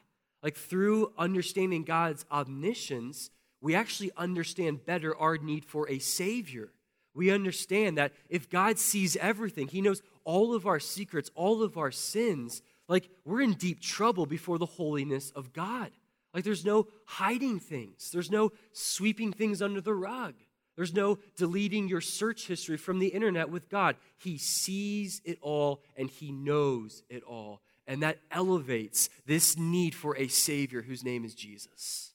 Like, 0.42 0.56
through 0.56 1.12
understanding 1.18 1.84
God's 1.84 2.24
omniscience, 2.32 3.30
we 3.60 3.74
actually 3.74 4.10
understand 4.16 4.84
better 4.86 5.16
our 5.16 5.38
need 5.38 5.64
for 5.64 5.88
a 5.88 5.98
Savior 5.98 6.70
we 7.16 7.30
understand 7.30 7.96
that 7.98 8.12
if 8.28 8.50
God 8.50 8.78
sees 8.78 9.16
everything, 9.16 9.68
He 9.68 9.80
knows 9.80 10.02
all 10.24 10.54
of 10.54 10.66
our 10.66 10.78
secrets, 10.78 11.30
all 11.34 11.62
of 11.62 11.78
our 11.78 11.90
sins, 11.90 12.62
like 12.88 13.08
we're 13.24 13.40
in 13.40 13.54
deep 13.54 13.80
trouble 13.80 14.26
before 14.26 14.58
the 14.58 14.66
holiness 14.66 15.30
of 15.30 15.52
God. 15.52 15.90
Like 16.34 16.44
there's 16.44 16.66
no 16.66 16.88
hiding 17.06 17.58
things, 17.58 18.10
there's 18.10 18.30
no 18.30 18.52
sweeping 18.72 19.32
things 19.32 19.62
under 19.62 19.80
the 19.80 19.94
rug, 19.94 20.34
there's 20.76 20.92
no 20.92 21.18
deleting 21.36 21.88
your 21.88 22.02
search 22.02 22.46
history 22.46 22.76
from 22.76 22.98
the 22.98 23.08
internet 23.08 23.48
with 23.48 23.70
God. 23.70 23.96
He 24.18 24.36
sees 24.36 25.22
it 25.24 25.38
all 25.40 25.80
and 25.96 26.10
He 26.10 26.30
knows 26.30 27.02
it 27.08 27.22
all. 27.22 27.62
And 27.86 28.02
that 28.02 28.18
elevates 28.30 29.08
this 29.24 29.56
need 29.56 29.94
for 29.94 30.16
a 30.16 30.28
Savior 30.28 30.82
whose 30.82 31.04
name 31.04 31.24
is 31.24 31.34
Jesus. 31.34 32.12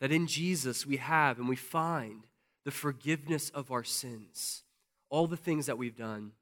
That 0.00 0.12
in 0.12 0.26
Jesus 0.26 0.86
we 0.86 0.98
have 0.98 1.38
and 1.38 1.48
we 1.48 1.56
find 1.56 2.26
the 2.64 2.70
forgiveness 2.70 3.50
of 3.50 3.70
our 3.70 3.84
sins, 3.84 4.62
all 5.10 5.26
the 5.26 5.36
things 5.36 5.66
that 5.66 5.78
we've 5.78 5.96
done, 5.96 6.32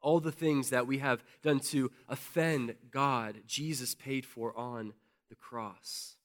all 0.00 0.20
the 0.20 0.32
things 0.32 0.70
that 0.70 0.86
we 0.86 0.98
have 0.98 1.24
done 1.42 1.58
to 1.58 1.90
offend 2.08 2.74
God, 2.90 3.38
Jesus 3.46 3.94
paid 3.94 4.24
for 4.24 4.56
on 4.56 4.92
the 5.28 5.34
cross. 5.34 6.16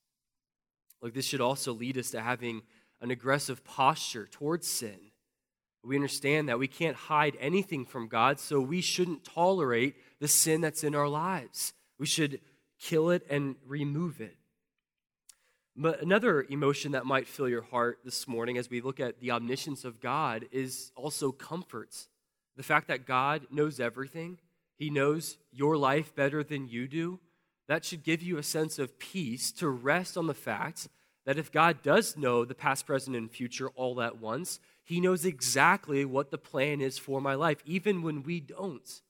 Look, 1.01 1.13
this 1.13 1.25
should 1.25 1.41
also 1.41 1.73
lead 1.73 1.97
us 1.97 2.11
to 2.11 2.21
having 2.21 2.61
an 3.01 3.11
aggressive 3.11 3.63
posture 3.65 4.27
towards 4.31 4.67
sin. 4.67 4.97
We 5.83 5.95
understand 5.95 6.47
that 6.47 6.59
we 6.59 6.69
can't 6.69 6.95
hide 6.95 7.35
anything 7.41 7.85
from 7.85 8.07
God, 8.07 8.39
so 8.39 8.61
we 8.61 8.79
shouldn't 8.79 9.25
tolerate 9.25 9.95
the 10.21 10.29
sin 10.29 10.61
that's 10.61 10.83
in 10.83 10.95
our 10.95 11.09
lives. 11.09 11.73
We 11.99 12.05
should 12.05 12.39
kill 12.79 13.09
it 13.09 13.25
and 13.29 13.55
remove 13.67 14.21
it. 14.21 14.37
But 15.75 16.01
another 16.01 16.45
emotion 16.49 16.91
that 16.91 17.05
might 17.05 17.27
fill 17.27 17.49
your 17.49 17.63
heart 17.63 17.99
this 18.05 18.27
morning 18.27 18.57
as 18.59 18.69
we 18.69 18.79
look 18.79 18.99
at 18.99 19.19
the 19.19 19.31
omniscience 19.31 19.83
of 19.83 19.99
God 19.99 20.45
is 20.51 20.91
also 20.95 21.31
comfort. 21.31 22.07
The 22.55 22.63
fact 22.63 22.87
that 22.89 23.07
God 23.07 23.47
knows 23.49 23.79
everything, 23.79 24.39
He 24.75 24.91
knows 24.91 25.37
your 25.51 25.75
life 25.75 26.13
better 26.15 26.43
than 26.43 26.67
you 26.67 26.87
do, 26.87 27.19
that 27.67 27.85
should 27.85 28.03
give 28.03 28.21
you 28.21 28.37
a 28.37 28.43
sense 28.43 28.77
of 28.77 28.99
peace 28.99 29.51
to 29.53 29.67
rest 29.67 30.15
on 30.15 30.27
the 30.27 30.33
fact 30.35 30.89
that 31.25 31.39
if 31.39 31.51
God 31.51 31.81
does 31.81 32.17
know 32.17 32.45
the 32.45 32.53
past, 32.53 32.85
present, 32.85 33.15
and 33.15 33.31
future 33.31 33.69
all 33.69 33.99
at 33.99 34.19
once, 34.19 34.59
He 34.83 34.99
knows 34.99 35.25
exactly 35.25 36.05
what 36.05 36.29
the 36.29 36.37
plan 36.37 36.81
is 36.81 36.99
for 36.99 37.19
my 37.19 37.33
life, 37.33 37.63
even 37.65 38.03
when 38.03 38.21
we 38.21 38.39
don't. 38.39 39.01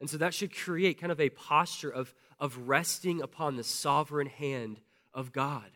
And 0.00 0.10
so 0.10 0.18
that 0.18 0.34
should 0.34 0.54
create 0.54 1.00
kind 1.00 1.12
of 1.12 1.20
a 1.20 1.30
posture 1.30 1.90
of, 1.90 2.14
of 2.38 2.68
resting 2.68 3.22
upon 3.22 3.56
the 3.56 3.64
sovereign 3.64 4.26
hand 4.26 4.80
of 5.14 5.32
God. 5.32 5.70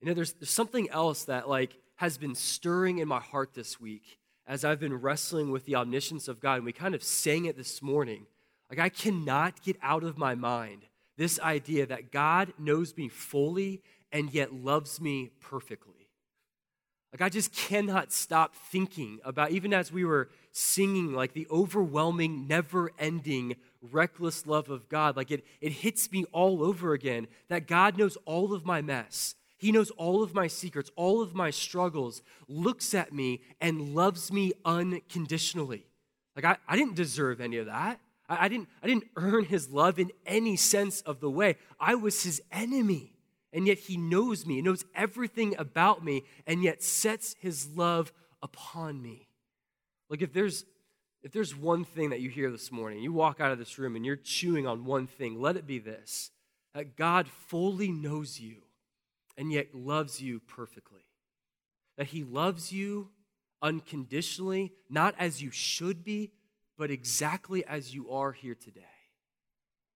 You 0.00 0.08
know, 0.08 0.14
there's, 0.14 0.32
there's 0.34 0.50
something 0.50 0.88
else 0.90 1.24
that 1.24 1.48
like 1.48 1.76
has 1.96 2.18
been 2.18 2.34
stirring 2.34 2.98
in 2.98 3.08
my 3.08 3.20
heart 3.20 3.54
this 3.54 3.80
week 3.80 4.18
as 4.46 4.64
I've 4.64 4.80
been 4.80 4.94
wrestling 4.94 5.50
with 5.50 5.66
the 5.66 5.76
omniscience 5.76 6.28
of 6.28 6.40
God. 6.40 6.56
And 6.56 6.64
we 6.64 6.72
kind 6.72 6.94
of 6.94 7.02
sang 7.02 7.44
it 7.44 7.56
this 7.56 7.82
morning. 7.82 8.26
Like 8.70 8.78
I 8.78 8.88
cannot 8.88 9.62
get 9.62 9.76
out 9.82 10.04
of 10.04 10.16
my 10.16 10.34
mind 10.34 10.82
this 11.16 11.40
idea 11.40 11.84
that 11.86 12.12
God 12.12 12.52
knows 12.58 12.96
me 12.96 13.08
fully 13.08 13.82
and 14.12 14.32
yet 14.32 14.54
loves 14.54 15.00
me 15.00 15.32
perfectly. 15.40 16.08
Like 17.12 17.22
I 17.22 17.28
just 17.28 17.52
cannot 17.52 18.12
stop 18.12 18.54
thinking 18.54 19.18
about, 19.24 19.50
even 19.50 19.72
as 19.72 19.90
we 19.90 20.04
were 20.04 20.28
singing, 20.52 21.14
like 21.14 21.32
the 21.32 21.46
overwhelming, 21.50 22.46
never 22.46 22.92
ending, 22.98 23.56
reckless 23.80 24.46
love 24.46 24.68
of 24.68 24.88
God. 24.88 25.16
Like 25.16 25.30
it, 25.30 25.44
it 25.60 25.72
hits 25.72 26.12
me 26.12 26.24
all 26.32 26.62
over 26.62 26.92
again 26.92 27.26
that 27.48 27.66
God 27.66 27.98
knows 27.98 28.16
all 28.24 28.52
of 28.52 28.64
my 28.64 28.82
mess 28.82 29.34
he 29.58 29.72
knows 29.72 29.90
all 29.90 30.22
of 30.22 30.34
my 30.34 30.46
secrets, 30.46 30.90
all 30.96 31.20
of 31.20 31.34
my 31.34 31.50
struggles, 31.50 32.22
looks 32.46 32.94
at 32.94 33.12
me 33.12 33.42
and 33.60 33.94
loves 33.94 34.32
me 34.32 34.52
unconditionally. 34.64 35.84
Like, 36.36 36.44
I, 36.44 36.56
I 36.68 36.76
didn't 36.76 36.94
deserve 36.94 37.40
any 37.40 37.58
of 37.58 37.66
that. 37.66 38.00
I, 38.28 38.44
I, 38.44 38.48
didn't, 38.48 38.68
I 38.82 38.86
didn't 38.86 39.08
earn 39.16 39.44
his 39.44 39.68
love 39.70 39.98
in 39.98 40.12
any 40.24 40.56
sense 40.56 41.00
of 41.00 41.18
the 41.18 41.30
way. 41.30 41.56
I 41.80 41.96
was 41.96 42.22
his 42.22 42.40
enemy. 42.52 43.12
And 43.52 43.66
yet 43.66 43.78
he 43.78 43.96
knows 43.96 44.46
me, 44.46 44.56
he 44.56 44.62
knows 44.62 44.84
everything 44.94 45.56
about 45.58 46.04
me, 46.04 46.24
and 46.46 46.62
yet 46.62 46.82
sets 46.82 47.34
his 47.40 47.66
love 47.74 48.12
upon 48.42 49.02
me. 49.02 49.26
Like, 50.08 50.22
if 50.22 50.32
there's 50.32 50.64
if 51.22 51.32
there's 51.32 51.56
one 51.56 51.84
thing 51.84 52.10
that 52.10 52.20
you 52.20 52.30
hear 52.30 52.48
this 52.48 52.70
morning, 52.70 53.02
you 53.02 53.12
walk 53.12 53.40
out 53.40 53.50
of 53.50 53.58
this 53.58 53.76
room 53.76 53.96
and 53.96 54.06
you're 54.06 54.14
chewing 54.14 54.68
on 54.68 54.84
one 54.84 55.08
thing, 55.08 55.40
let 55.40 55.56
it 55.56 55.66
be 55.66 55.80
this 55.80 56.30
that 56.74 56.94
God 56.96 57.26
fully 57.26 57.90
knows 57.90 58.38
you 58.38 58.62
and 59.38 59.52
yet 59.52 59.72
loves 59.72 60.20
you 60.20 60.40
perfectly. 60.40 61.06
That 61.96 62.08
he 62.08 62.24
loves 62.24 62.72
you 62.72 63.08
unconditionally, 63.62 64.72
not 64.90 65.14
as 65.18 65.40
you 65.40 65.50
should 65.50 66.04
be, 66.04 66.32
but 66.76 66.90
exactly 66.90 67.64
as 67.64 67.94
you 67.94 68.10
are 68.10 68.32
here 68.32 68.54
today. 68.54 68.82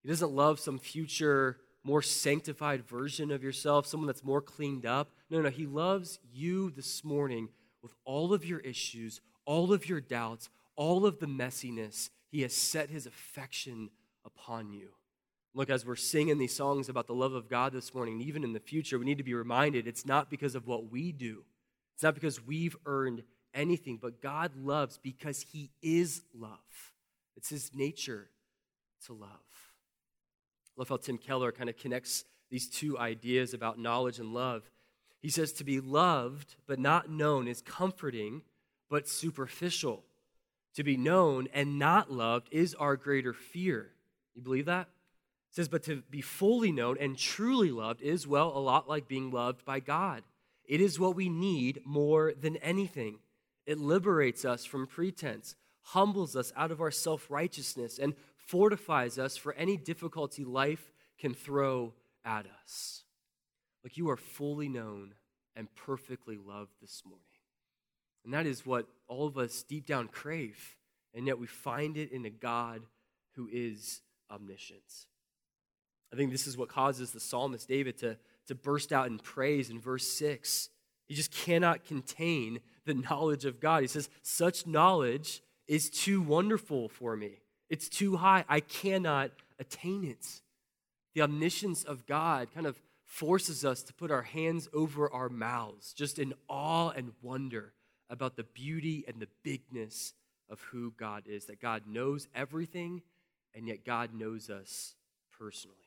He 0.01 0.09
doesn't 0.09 0.31
love 0.31 0.59
some 0.59 0.79
future, 0.79 1.57
more 1.83 2.01
sanctified 2.01 2.87
version 2.87 3.31
of 3.31 3.43
yourself, 3.43 3.85
someone 3.85 4.07
that's 4.07 4.23
more 4.23 4.41
cleaned 4.41 4.85
up. 4.85 5.11
No, 5.29 5.41
no, 5.41 5.49
He 5.49 5.65
loves 5.65 6.19
you 6.31 6.71
this 6.71 7.03
morning 7.03 7.49
with 7.81 7.93
all 8.05 8.33
of 8.33 8.45
your 8.45 8.59
issues, 8.59 9.21
all 9.45 9.73
of 9.73 9.87
your 9.87 10.01
doubts, 10.01 10.49
all 10.75 11.05
of 11.05 11.19
the 11.19 11.27
messiness. 11.27 12.09
He 12.31 12.41
has 12.41 12.53
set 12.53 12.89
His 12.89 13.05
affection 13.05 13.89
upon 14.25 14.71
you. 14.71 14.89
Look, 15.55 15.69
as 15.69 15.85
we're 15.85 15.95
singing 15.95 16.39
these 16.39 16.55
songs 16.55 16.89
about 16.89 17.05
the 17.07 17.13
love 17.13 17.33
of 17.33 17.49
God 17.49 17.73
this 17.73 17.93
morning, 17.93 18.21
even 18.21 18.43
in 18.43 18.53
the 18.53 18.59
future, 18.59 18.97
we 18.97 19.05
need 19.05 19.19
to 19.19 19.23
be 19.23 19.35
reminded 19.35 19.87
it's 19.87 20.05
not 20.05 20.29
because 20.29 20.55
of 20.55 20.65
what 20.65 20.91
we 20.91 21.11
do, 21.11 21.43
it's 21.93 22.03
not 22.03 22.15
because 22.15 22.45
we've 22.45 22.75
earned 22.85 23.23
anything, 23.53 23.97
but 24.01 24.21
God 24.21 24.51
loves 24.55 24.97
because 24.97 25.41
He 25.41 25.69
is 25.81 26.23
love. 26.33 26.59
It's 27.37 27.49
His 27.49 27.71
nature 27.73 28.29
to 29.05 29.13
love. 29.13 29.29
I 29.29 30.81
love 30.81 30.89
how 30.89 30.97
Tim 30.97 31.19
Keller 31.19 31.51
kind 31.51 31.69
of 31.69 31.77
connects 31.77 32.25
these 32.49 32.67
two 32.67 32.97
ideas 32.97 33.53
about 33.53 33.77
knowledge 33.77 34.19
and 34.19 34.33
love. 34.33 34.63
He 35.21 35.29
says 35.29 35.53
to 35.53 35.63
be 35.63 35.79
loved 35.79 36.55
but 36.67 36.79
not 36.79 37.09
known 37.09 37.47
is 37.47 37.61
comforting 37.61 38.41
but 38.89 39.07
superficial. 39.07 40.03
To 40.75 40.83
be 40.83 40.97
known 40.97 41.47
and 41.53 41.77
not 41.77 42.11
loved 42.11 42.47
is 42.51 42.73
our 42.75 42.95
greater 42.95 43.33
fear. 43.33 43.91
You 44.35 44.41
believe 44.41 44.65
that? 44.65 44.87
Says, 45.53 45.67
but 45.67 45.83
to 45.83 46.01
be 46.09 46.21
fully 46.21 46.71
known 46.71 46.97
and 46.99 47.15
truly 47.15 47.69
loved 47.69 48.01
is, 48.01 48.25
well, 48.25 48.51
a 48.55 48.59
lot 48.59 48.89
like 48.89 49.07
being 49.07 49.29
loved 49.29 49.63
by 49.63 49.79
God. 49.79 50.23
It 50.65 50.81
is 50.81 50.99
what 50.99 51.15
we 51.15 51.29
need 51.29 51.81
more 51.85 52.33
than 52.33 52.57
anything. 52.57 53.19
It 53.67 53.77
liberates 53.77 54.45
us 54.45 54.65
from 54.65 54.87
pretense, 54.87 55.55
humbles 55.83 56.35
us 56.35 56.51
out 56.55 56.71
of 56.71 56.81
our 56.81 56.89
self 56.89 57.29
righteousness, 57.29 57.99
and 57.99 58.15
fortifies 58.35 59.19
us 59.19 59.37
for 59.37 59.53
any 59.53 59.77
difficulty 59.77 60.43
life 60.43 60.91
can 61.19 61.35
throw 61.35 61.93
at 62.25 62.47
us. 62.63 63.03
Like 63.83 63.95
you 63.95 64.09
are 64.09 64.17
fully 64.17 64.69
known 64.69 65.13
and 65.55 65.67
perfectly 65.75 66.37
loved 66.37 66.71
this 66.81 67.03
morning. 67.05 67.21
And 68.25 68.33
that 68.33 68.47
is 68.47 68.65
what 68.65 68.87
all 69.07 69.27
of 69.27 69.37
us 69.37 69.61
deep 69.61 69.85
down 69.85 70.07
crave, 70.07 70.77
and 71.13 71.27
yet 71.27 71.37
we 71.37 71.45
find 71.45 71.95
it 71.95 72.11
in 72.11 72.25
a 72.25 72.31
God 72.31 72.81
who 73.35 73.47
is 73.51 74.01
omniscient. 74.31 75.05
I 76.13 76.15
think 76.15 76.31
this 76.31 76.45
is 76.45 76.55
what 76.55 76.69
causes 76.69 77.11
the 77.11 77.19
psalmist 77.19 77.67
David 77.67 77.97
to, 77.97 78.17
to 78.47 78.53
burst 78.53 78.93
out 78.93 79.07
in 79.07 79.17
praise 79.17 79.71
in 79.71 79.79
verse 79.79 80.07
6. 80.07 80.69
He 81.07 81.15
just 81.15 81.31
cannot 81.31 81.85
contain 81.85 82.59
the 82.85 82.93
knowledge 82.93 83.45
of 83.45 83.59
God. 83.59 83.81
He 83.81 83.87
says, 83.87 84.09
Such 84.21 84.67
knowledge 84.67 85.41
is 85.67 85.89
too 85.89 86.21
wonderful 86.21 86.87
for 86.87 87.15
me. 87.15 87.39
It's 87.67 87.89
too 87.89 88.17
high. 88.17 88.45
I 88.47 88.59
cannot 88.59 89.31
attain 89.57 90.03
it. 90.03 90.41
The 91.15 91.23
omniscience 91.23 91.83
of 91.83 92.05
God 92.05 92.53
kind 92.53 92.67
of 92.67 92.79
forces 93.05 93.65
us 93.65 93.81
to 93.83 93.93
put 93.93 94.11
our 94.11 94.21
hands 94.21 94.67
over 94.71 95.11
our 95.11 95.29
mouths, 95.29 95.93
just 95.93 96.19
in 96.19 96.35
awe 96.47 96.89
and 96.89 97.13
wonder 97.23 97.73
about 98.09 98.35
the 98.35 98.43
beauty 98.43 99.03
and 99.07 99.19
the 99.19 99.27
bigness 99.43 100.13
of 100.47 100.61
who 100.71 100.93
God 100.95 101.23
is. 101.25 101.45
That 101.45 101.59
God 101.59 101.83
knows 101.87 102.27
everything, 102.35 103.01
and 103.55 103.67
yet 103.67 103.83
God 103.83 104.13
knows 104.13 104.51
us 104.51 104.93
personally. 105.39 105.82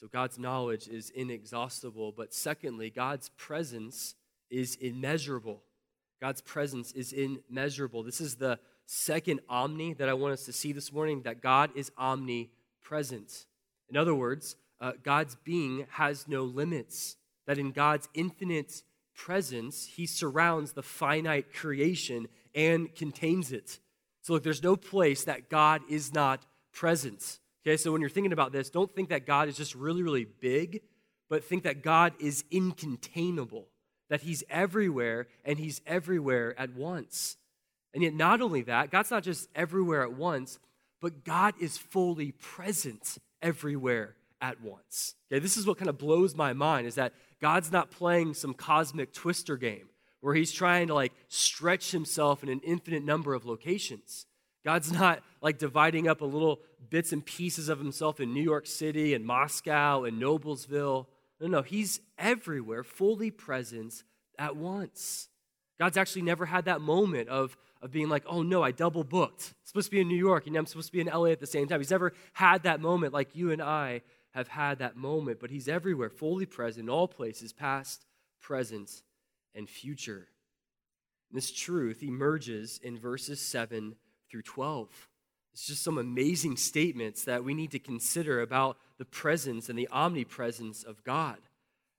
So 0.00 0.08
God's 0.10 0.38
knowledge 0.38 0.88
is 0.88 1.10
inexhaustible, 1.10 2.12
but 2.12 2.32
secondly, 2.32 2.88
God's 2.88 3.28
presence 3.36 4.14
is 4.48 4.76
immeasurable. 4.76 5.62
God's 6.22 6.40
presence 6.40 6.92
is 6.92 7.12
immeasurable. 7.12 8.02
This 8.02 8.22
is 8.22 8.36
the 8.36 8.58
second 8.86 9.40
omni 9.46 9.92
that 9.92 10.08
I 10.08 10.14
want 10.14 10.32
us 10.32 10.46
to 10.46 10.54
see 10.54 10.72
this 10.72 10.90
morning 10.90 11.20
that 11.24 11.42
God 11.42 11.70
is 11.74 11.92
omnipresent. 11.98 13.44
In 13.90 13.98
other 13.98 14.14
words, 14.14 14.56
uh, 14.80 14.92
God's 15.02 15.36
being 15.44 15.86
has 15.90 16.26
no 16.26 16.44
limits, 16.44 17.16
that 17.46 17.58
in 17.58 17.70
God's 17.70 18.08
infinite 18.14 18.82
presence, 19.14 19.84
he 19.84 20.06
surrounds 20.06 20.72
the 20.72 20.82
finite 20.82 21.52
creation 21.52 22.26
and 22.54 22.94
contains 22.94 23.52
it. 23.52 23.78
So, 24.22 24.32
look, 24.32 24.44
there's 24.44 24.62
no 24.62 24.76
place 24.76 25.24
that 25.24 25.50
God 25.50 25.82
is 25.90 26.14
not 26.14 26.46
present. 26.72 27.39
Okay, 27.66 27.76
so 27.76 27.92
when 27.92 28.00
you're 28.00 28.10
thinking 28.10 28.32
about 28.32 28.52
this, 28.52 28.70
don't 28.70 28.94
think 28.94 29.10
that 29.10 29.26
God 29.26 29.48
is 29.48 29.56
just 29.56 29.74
really, 29.74 30.02
really 30.02 30.24
big, 30.24 30.80
but 31.28 31.44
think 31.44 31.64
that 31.64 31.82
God 31.82 32.14
is 32.18 32.44
incontainable 32.50 33.66
that 34.10 34.22
He's 34.22 34.44
everywhere 34.50 35.28
and 35.44 35.58
He's 35.58 35.80
everywhere 35.86 36.58
at 36.58 36.74
once. 36.74 37.36
And 37.94 38.02
yet, 38.02 38.14
not 38.14 38.40
only 38.40 38.62
that, 38.62 38.90
God's 38.90 39.10
not 39.10 39.22
just 39.22 39.48
everywhere 39.54 40.02
at 40.02 40.12
once, 40.12 40.58
but 41.00 41.24
God 41.24 41.54
is 41.60 41.78
fully 41.78 42.32
present 42.32 43.18
everywhere 43.40 44.16
at 44.40 44.60
once. 44.60 45.14
Okay, 45.32 45.38
this 45.38 45.56
is 45.56 45.66
what 45.66 45.78
kind 45.78 45.88
of 45.88 45.98
blows 45.98 46.34
my 46.34 46.52
mind 46.52 46.86
is 46.86 46.96
that 46.96 47.14
God's 47.40 47.72
not 47.72 47.90
playing 47.90 48.34
some 48.34 48.52
cosmic 48.54 49.12
twister 49.12 49.56
game 49.56 49.88
where 50.20 50.34
he's 50.34 50.52
trying 50.52 50.88
to 50.88 50.94
like 50.94 51.12
stretch 51.28 51.92
himself 51.92 52.42
in 52.42 52.48
an 52.48 52.60
infinite 52.64 53.04
number 53.04 53.34
of 53.34 53.46
locations. 53.46 54.26
God's 54.64 54.92
not 54.92 55.22
like 55.40 55.58
dividing 55.58 56.06
up 56.08 56.20
a 56.20 56.26
little 56.26 56.60
bits 56.90 57.12
and 57.12 57.24
pieces 57.24 57.68
of 57.68 57.78
himself 57.78 58.20
in 58.20 58.34
New 58.34 58.42
York 58.42 58.66
City 58.66 59.14
and 59.14 59.24
Moscow 59.24 60.04
and 60.04 60.20
Noblesville. 60.20 61.06
No, 61.40 61.46
no, 61.46 61.62
he's 61.62 62.00
everywhere, 62.18 62.84
fully 62.84 63.30
present 63.30 64.02
at 64.38 64.56
once. 64.56 65.28
God's 65.78 65.96
actually 65.96 66.22
never 66.22 66.44
had 66.44 66.66
that 66.66 66.82
moment 66.82 67.30
of, 67.30 67.56
of 67.80 67.90
being 67.90 68.10
like, 68.10 68.24
oh 68.26 68.42
no, 68.42 68.62
I 68.62 68.70
double 68.70 69.02
booked. 69.02 69.48
I'm 69.48 69.54
supposed 69.64 69.86
to 69.86 69.92
be 69.92 70.00
in 70.00 70.08
New 70.08 70.16
York 70.16 70.46
and 70.46 70.54
I'm 70.54 70.66
supposed 70.66 70.88
to 70.88 70.92
be 70.92 71.00
in 71.00 71.06
LA 71.06 71.26
at 71.26 71.40
the 71.40 71.46
same 71.46 71.66
time. 71.66 71.80
He's 71.80 71.90
never 71.90 72.12
had 72.34 72.64
that 72.64 72.80
moment 72.80 73.14
like 73.14 73.34
you 73.34 73.50
and 73.50 73.62
I 73.62 74.02
have 74.32 74.48
had 74.48 74.78
that 74.80 74.96
moment, 74.96 75.40
but 75.40 75.50
he's 75.50 75.68
everywhere, 75.68 76.10
fully 76.10 76.44
present 76.44 76.84
in 76.84 76.90
all 76.90 77.08
places, 77.08 77.54
past, 77.54 78.04
present, 78.42 79.02
and 79.54 79.68
future. 79.68 80.28
This 81.32 81.50
truth 81.50 82.02
emerges 82.02 82.78
in 82.82 82.98
verses 82.98 83.40
7 83.40 83.96
through 84.30 84.42
12. 84.42 85.08
It's 85.52 85.66
just 85.66 85.82
some 85.82 85.98
amazing 85.98 86.56
statements 86.56 87.24
that 87.24 87.44
we 87.44 87.54
need 87.54 87.72
to 87.72 87.78
consider 87.78 88.40
about 88.40 88.78
the 88.98 89.04
presence 89.04 89.68
and 89.68 89.78
the 89.78 89.88
omnipresence 89.88 90.84
of 90.84 91.02
God. 91.04 91.38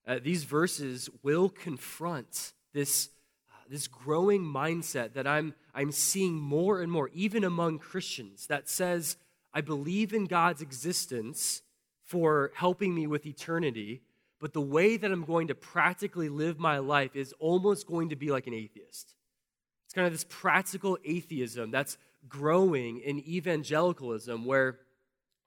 Uh, 0.07 0.19
these 0.23 0.45
verses 0.45 1.09
will 1.21 1.49
confront 1.49 2.53
this, 2.73 3.09
uh, 3.51 3.63
this 3.69 3.87
growing 3.87 4.41
mindset 4.41 5.13
that 5.13 5.27
I'm, 5.27 5.53
I'm 5.75 5.91
seeing 5.91 6.35
more 6.35 6.81
and 6.81 6.91
more, 6.91 7.09
even 7.13 7.43
among 7.43 7.79
Christians, 7.79 8.47
that 8.47 8.69
says, 8.69 9.17
I 9.53 9.61
believe 9.61 10.13
in 10.13 10.25
God's 10.25 10.61
existence 10.61 11.61
for 12.03 12.51
helping 12.55 12.95
me 12.95 13.05
with 13.05 13.25
eternity, 13.25 14.01
but 14.39 14.53
the 14.53 14.61
way 14.61 14.97
that 14.97 15.11
I'm 15.11 15.23
going 15.23 15.47
to 15.49 15.55
practically 15.55 16.29
live 16.29 16.57
my 16.57 16.79
life 16.79 17.15
is 17.15 17.33
almost 17.39 17.85
going 17.85 18.09
to 18.09 18.15
be 18.15 18.31
like 18.31 18.47
an 18.47 18.53
atheist. 18.53 19.13
It's 19.85 19.93
kind 19.93 20.07
of 20.07 20.13
this 20.13 20.25
practical 20.27 20.97
atheism 21.05 21.69
that's 21.69 21.97
growing 22.27 22.99
in 22.99 23.19
evangelicalism 23.19 24.45
where 24.45 24.79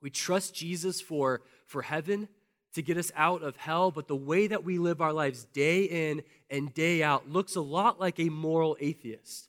we 0.03 0.11
trust 0.11 0.55
Jesus 0.55 1.01
for, 1.01 1.43
for 1.67 1.83
heaven 1.83 2.29
to 2.75 2.83
get 2.83 2.97
us 2.97 3.13
out 3.17 3.43
of 3.43 3.57
hell, 3.57 3.91
but 3.91 4.09
the 4.09 4.17
way 4.17 4.47
that 4.49 4.65
we 4.65 4.79
live 4.79 5.01
our 5.01 5.13
lives 5.13 5.45
day 5.45 5.85
in 5.85 6.23
and 6.51 6.75
day 6.75 7.03
out 7.03 7.29
looks 7.31 7.57
a 7.57 7.61
lot 7.61 8.01
like 8.01 8.19
a 8.19 8.29
moral 8.29 8.77
atheist. 8.81 9.49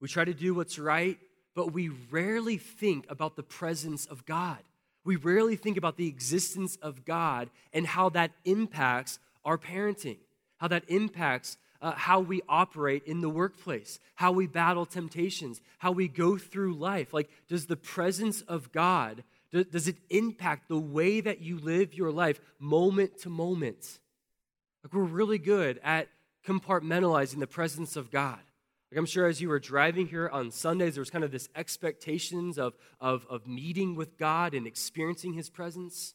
We 0.00 0.08
try 0.08 0.24
to 0.24 0.34
do 0.34 0.54
what's 0.54 0.78
right, 0.78 1.18
but 1.54 1.72
we 1.72 1.88
rarely 1.88 2.58
think 2.58 3.06
about 3.08 3.36
the 3.36 3.42
presence 3.42 4.06
of 4.06 4.24
God. 4.26 4.58
We 5.04 5.16
rarely 5.16 5.56
think 5.56 5.76
about 5.76 5.96
the 5.96 6.06
existence 6.06 6.76
of 6.76 7.04
God 7.04 7.48
and 7.72 7.86
how 7.86 8.10
that 8.10 8.32
impacts 8.44 9.18
our 9.44 9.56
parenting, 9.56 10.18
how 10.58 10.68
that 10.68 10.84
impacts 10.88 11.56
uh, 11.80 11.92
how 11.92 12.20
we 12.20 12.42
operate 12.48 13.04
in 13.04 13.20
the 13.20 13.28
workplace, 13.28 14.00
how 14.16 14.32
we 14.32 14.46
battle 14.46 14.86
temptations, 14.86 15.60
how 15.78 15.92
we 15.92 16.08
go 16.08 16.36
through 16.36 16.74
life. 16.74 17.12
Like, 17.12 17.30
does 17.48 17.66
the 17.66 17.76
presence 17.76 18.42
of 18.42 18.72
God, 18.72 19.22
does 19.52 19.88
it 19.88 19.96
impact 20.10 20.68
the 20.68 20.78
way 20.78 21.20
that 21.20 21.40
you 21.40 21.58
live 21.58 21.94
your 21.94 22.10
life 22.10 22.40
moment 22.58 23.18
to 23.22 23.28
moment? 23.28 24.00
Like, 24.82 24.92
we're 24.92 25.02
really 25.04 25.38
good 25.38 25.80
at 25.82 26.08
compartmentalizing 26.46 27.38
the 27.38 27.46
presence 27.46 27.96
of 27.96 28.10
God. 28.10 28.40
Like 28.90 28.98
I'm 28.98 29.06
sure 29.06 29.26
as 29.26 29.40
you 29.40 29.50
were 29.50 29.58
driving 29.58 30.06
here 30.06 30.28
on 30.28 30.50
Sundays, 30.50 30.94
there 30.94 31.02
was 31.02 31.10
kind 31.10 31.24
of 31.24 31.30
this 31.30 31.48
expectations 31.54 32.58
of, 32.58 32.74
of, 33.00 33.26
of 33.28 33.46
meeting 33.46 33.94
with 33.94 34.16
God 34.16 34.54
and 34.54 34.66
experiencing 34.66 35.34
His 35.34 35.50
presence. 35.50 36.14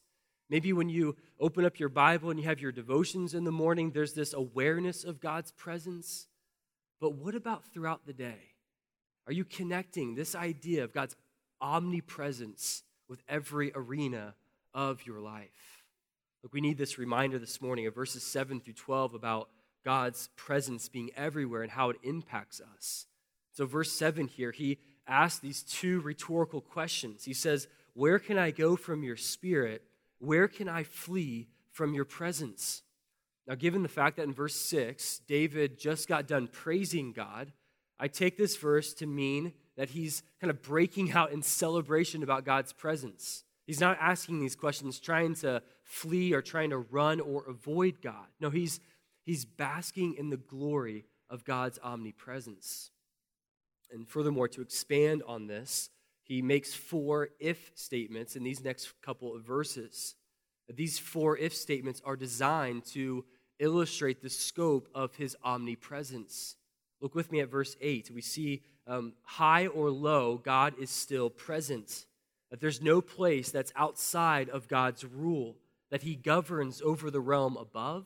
Maybe 0.49 0.73
when 0.73 0.89
you 0.89 1.15
open 1.39 1.65
up 1.65 1.79
your 1.79 1.89
Bible 1.89 2.29
and 2.29 2.39
you 2.39 2.45
have 2.45 2.59
your 2.59 2.71
devotions 2.71 3.33
in 3.33 3.43
the 3.43 3.51
morning, 3.51 3.91
there's 3.91 4.13
this 4.13 4.33
awareness 4.33 5.03
of 5.03 5.19
God's 5.19 5.51
presence. 5.51 6.27
But 6.99 7.15
what 7.15 7.35
about 7.35 7.65
throughout 7.73 8.05
the 8.05 8.13
day? 8.13 8.53
Are 9.25 9.33
you 9.33 9.45
connecting 9.45 10.15
this 10.15 10.35
idea 10.35 10.83
of 10.83 10.93
God's 10.93 11.15
omnipresence 11.61 12.83
with 13.07 13.23
every 13.27 13.71
arena 13.73 14.35
of 14.73 15.05
your 15.05 15.19
life? 15.19 15.83
Look, 16.43 16.53
we 16.53 16.61
need 16.61 16.77
this 16.77 16.97
reminder 16.97 17.39
this 17.39 17.61
morning 17.61 17.87
of 17.87 17.95
verses 17.95 18.23
7 18.23 18.59
through 18.59 18.73
12 18.73 19.13
about 19.13 19.49
God's 19.85 20.29
presence 20.35 20.89
being 20.89 21.09
everywhere 21.15 21.61
and 21.61 21.71
how 21.71 21.89
it 21.89 21.97
impacts 22.03 22.61
us. 22.75 23.07
So, 23.53 23.65
verse 23.65 23.91
7 23.91 24.27
here, 24.27 24.51
he 24.51 24.79
asks 25.07 25.39
these 25.39 25.63
two 25.63 26.01
rhetorical 26.01 26.59
questions. 26.59 27.23
He 27.23 27.33
says, 27.33 27.67
Where 27.93 28.19
can 28.19 28.37
I 28.37 28.51
go 28.51 28.75
from 28.75 29.03
your 29.03 29.15
spirit? 29.15 29.83
Where 30.23 30.47
can 30.47 30.69
I 30.69 30.83
flee 30.83 31.49
from 31.73 31.93
your 31.93 32.05
presence? 32.05 32.81
Now, 33.45 33.55
given 33.55 33.83
the 33.83 33.89
fact 33.89 34.15
that 34.15 34.23
in 34.23 34.33
verse 34.33 34.55
6, 34.55 35.19
David 35.27 35.77
just 35.77 36.07
got 36.07 36.27
done 36.27 36.47
praising 36.47 37.11
God, 37.11 37.51
I 37.99 38.07
take 38.07 38.37
this 38.37 38.55
verse 38.55 38.93
to 38.95 39.05
mean 39.05 39.51
that 39.75 39.89
he's 39.89 40.23
kind 40.39 40.49
of 40.49 40.61
breaking 40.61 41.11
out 41.11 41.33
in 41.33 41.41
celebration 41.41 42.23
about 42.23 42.45
God's 42.45 42.71
presence. 42.71 43.43
He's 43.67 43.81
not 43.81 43.97
asking 43.99 44.39
these 44.39 44.55
questions 44.55 44.97
trying 44.97 45.35
to 45.35 45.61
flee 45.83 46.31
or 46.31 46.41
trying 46.41 46.69
to 46.69 46.77
run 46.77 47.19
or 47.19 47.43
avoid 47.45 48.01
God. 48.01 48.27
No, 48.39 48.49
he's, 48.49 48.79
he's 49.25 49.43
basking 49.43 50.15
in 50.17 50.29
the 50.29 50.37
glory 50.37 51.03
of 51.29 51.43
God's 51.43 51.79
omnipresence. 51.83 52.91
And 53.91 54.07
furthermore, 54.07 54.47
to 54.47 54.61
expand 54.61 55.21
on 55.27 55.47
this, 55.47 55.89
he 56.23 56.41
makes 56.41 56.73
four 56.73 57.29
if 57.39 57.71
statements 57.75 58.35
in 58.35 58.43
these 58.43 58.63
next 58.63 58.93
couple 59.01 59.35
of 59.35 59.43
verses. 59.43 60.15
These 60.73 60.97
four 60.97 61.37
if 61.37 61.53
statements 61.53 62.01
are 62.05 62.15
designed 62.15 62.85
to 62.87 63.25
illustrate 63.59 64.21
the 64.21 64.29
scope 64.29 64.87
of 64.95 65.15
his 65.15 65.35
omnipresence. 65.43 66.55
Look 67.01 67.15
with 67.15 67.31
me 67.31 67.41
at 67.41 67.49
verse 67.49 67.75
8. 67.81 68.11
We 68.11 68.21
see 68.21 68.63
um, 68.87 69.13
high 69.23 69.67
or 69.67 69.89
low, 69.89 70.37
God 70.37 70.73
is 70.79 70.89
still 70.89 71.29
present. 71.29 72.05
That 72.49 72.61
there's 72.61 72.81
no 72.81 73.01
place 73.01 73.51
that's 73.51 73.73
outside 73.75 74.49
of 74.49 74.67
God's 74.67 75.03
rule, 75.03 75.57
that 75.91 76.03
he 76.03 76.15
governs 76.15 76.81
over 76.81 77.11
the 77.11 77.19
realm 77.19 77.57
above 77.57 78.05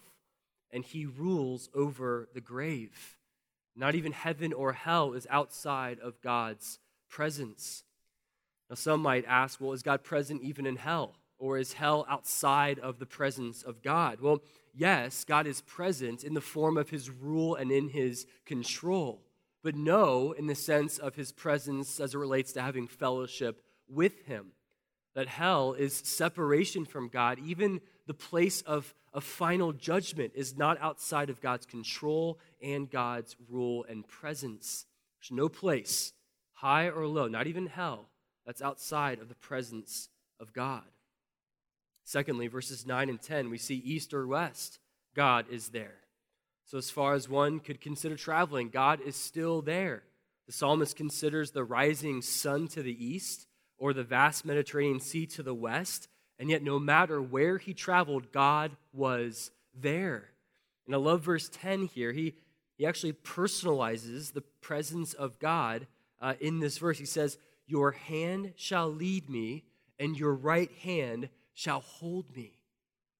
and 0.71 0.83
he 0.83 1.05
rules 1.05 1.69
over 1.73 2.27
the 2.33 2.41
grave. 2.41 3.17
Not 3.75 3.95
even 3.95 4.11
heaven 4.11 4.53
or 4.53 4.73
hell 4.73 5.13
is 5.13 5.27
outside 5.29 5.99
of 5.99 6.21
God's 6.21 6.79
presence. 7.09 7.83
Now, 8.69 8.75
some 8.75 9.01
might 9.01 9.25
ask, 9.25 9.61
well, 9.61 9.73
is 9.73 9.83
God 9.83 10.03
present 10.03 10.43
even 10.43 10.65
in 10.65 10.75
hell? 10.75 11.15
Or 11.39 11.57
is 11.57 11.73
hell 11.73 12.05
outside 12.09 12.79
of 12.79 12.99
the 12.99 13.05
presence 13.05 13.63
of 13.63 13.81
God? 13.83 14.19
Well, 14.19 14.41
yes, 14.73 15.23
God 15.23 15.45
is 15.47 15.61
present 15.61 16.23
in 16.23 16.33
the 16.33 16.41
form 16.41 16.77
of 16.77 16.89
his 16.89 17.09
rule 17.09 17.55
and 17.55 17.71
in 17.71 17.89
his 17.89 18.25
control, 18.45 19.21
but 19.63 19.75
no 19.75 20.31
in 20.31 20.47
the 20.47 20.55
sense 20.55 20.97
of 20.97 21.15
his 21.15 21.31
presence 21.31 21.99
as 21.99 22.15
it 22.15 22.17
relates 22.17 22.53
to 22.53 22.61
having 22.61 22.87
fellowship 22.87 23.61
with 23.87 24.25
him. 24.25 24.47
That 25.13 25.27
hell 25.27 25.73
is 25.73 25.95
separation 25.95 26.85
from 26.85 27.07
God, 27.07 27.39
even 27.39 27.81
the 28.07 28.13
place 28.13 28.61
of, 28.61 28.93
of 29.13 29.23
final 29.23 29.73
judgment 29.73 30.33
is 30.35 30.57
not 30.57 30.79
outside 30.81 31.29
of 31.29 31.41
God's 31.41 31.65
control 31.65 32.39
and 32.61 32.89
God's 32.89 33.35
rule 33.49 33.85
and 33.87 34.07
presence. 34.07 34.85
There's 35.19 35.35
no 35.35 35.49
place, 35.49 36.13
high 36.53 36.89
or 36.89 37.07
low, 37.07 37.27
not 37.27 37.47
even 37.47 37.67
hell, 37.67 38.09
that's 38.47 38.63
outside 38.63 39.19
of 39.19 39.29
the 39.29 39.35
presence 39.35 40.09
of 40.39 40.53
God. 40.53 40.81
Secondly, 42.03 42.47
verses 42.47 42.87
9 42.87 43.09
and 43.09 43.21
10, 43.21 43.51
we 43.51 43.59
see 43.59 43.75
east 43.75 44.11
or 44.11 44.25
west, 44.25 44.79
God 45.15 45.45
is 45.51 45.69
there. 45.69 45.99
So, 46.65 46.79
as 46.79 46.89
far 46.89 47.13
as 47.13 47.29
one 47.29 47.59
could 47.59 47.79
consider 47.79 48.15
traveling, 48.15 48.69
God 48.69 49.01
is 49.01 49.15
still 49.15 49.61
there. 49.61 50.01
The 50.47 50.53
psalmist 50.53 50.95
considers 50.95 51.51
the 51.51 51.63
rising 51.63 52.23
sun 52.23 52.67
to 52.69 52.81
the 52.81 53.05
east 53.05 53.45
or 53.77 53.93
the 53.93 54.03
vast 54.03 54.45
Mediterranean 54.45 54.99
Sea 54.99 55.27
to 55.27 55.43
the 55.43 55.53
west 55.53 56.07
and 56.39 56.49
yet, 56.49 56.63
no 56.63 56.79
matter 56.79 57.21
where 57.21 57.57
he 57.57 57.73
traveled, 57.73 58.31
God 58.31 58.75
was 58.93 59.51
there. 59.73 60.29
And 60.85 60.93
I 60.93 60.97
love 60.97 61.21
verse 61.21 61.49
10 61.51 61.85
here. 61.87 62.11
He, 62.11 62.35
he 62.77 62.85
actually 62.85 63.13
personalizes 63.13 64.33
the 64.33 64.41
presence 64.61 65.13
of 65.13 65.39
God 65.39 65.87
uh, 66.21 66.35
in 66.39 66.59
this 66.59 66.77
verse. 66.77 66.99
He 66.99 67.05
says, 67.05 67.37
Your 67.67 67.91
hand 67.91 68.53
shall 68.55 68.89
lead 68.89 69.29
me, 69.29 69.65
and 69.99 70.17
your 70.17 70.33
right 70.33 70.71
hand 70.83 71.29
shall 71.53 71.81
hold 71.81 72.35
me. 72.35 72.53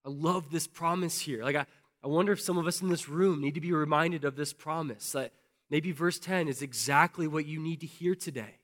I 0.05 0.09
love 0.09 0.51
this 0.51 0.67
promise 0.67 1.19
here. 1.19 1.43
Like, 1.43 1.55
I, 1.55 1.65
I 2.03 2.07
wonder 2.07 2.31
if 2.31 2.41
some 2.41 2.57
of 2.57 2.65
us 2.65 2.81
in 2.81 2.89
this 2.89 3.09
room 3.09 3.41
need 3.41 3.55
to 3.55 3.61
be 3.61 3.73
reminded 3.73 4.23
of 4.23 4.35
this 4.35 4.53
promise. 4.53 5.11
That 5.11 5.33
maybe 5.69 5.91
verse 5.91 6.17
10 6.17 6.47
is 6.47 6.61
exactly 6.61 7.27
what 7.27 7.45
you 7.45 7.59
need 7.59 7.81
to 7.81 7.87
hear 7.87 8.15
today. 8.15 8.55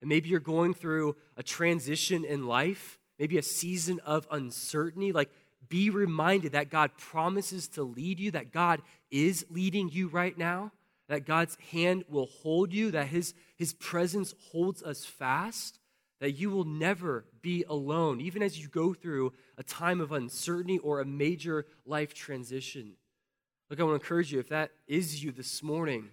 And 0.00 0.08
maybe 0.08 0.28
you're 0.28 0.40
going 0.40 0.74
through 0.74 1.16
a 1.36 1.42
transition 1.42 2.24
in 2.24 2.46
life 2.46 2.98
maybe 3.22 3.38
a 3.38 3.42
season 3.42 4.00
of 4.04 4.26
uncertainty, 4.32 5.12
like 5.12 5.30
be 5.68 5.90
reminded 5.90 6.52
that 6.52 6.70
God 6.70 6.90
promises 6.98 7.68
to 7.68 7.84
lead 7.84 8.18
you, 8.18 8.32
that 8.32 8.52
God 8.52 8.82
is 9.12 9.46
leading 9.48 9.88
you 9.88 10.08
right 10.08 10.36
now, 10.36 10.72
that 11.12 11.26
God's 11.26 11.58
hand 11.72 12.04
will 12.08 12.24
hold 12.24 12.72
you, 12.72 12.90
that 12.92 13.08
his, 13.08 13.34
his 13.58 13.74
presence 13.74 14.32
holds 14.50 14.82
us 14.82 15.04
fast, 15.04 15.78
that 16.20 16.38
you 16.38 16.48
will 16.48 16.64
never 16.64 17.26
be 17.42 17.66
alone, 17.68 18.18
even 18.22 18.42
as 18.42 18.58
you 18.58 18.66
go 18.66 18.94
through 18.94 19.34
a 19.58 19.62
time 19.62 20.00
of 20.00 20.10
uncertainty 20.10 20.78
or 20.78 21.00
a 21.00 21.04
major 21.04 21.66
life 21.84 22.14
transition. 22.14 22.94
Look, 23.68 23.78
I 23.78 23.82
want 23.82 24.00
to 24.00 24.02
encourage 24.02 24.32
you, 24.32 24.40
if 24.40 24.48
that 24.48 24.70
is 24.88 25.22
you 25.22 25.32
this 25.32 25.62
morning, 25.62 26.08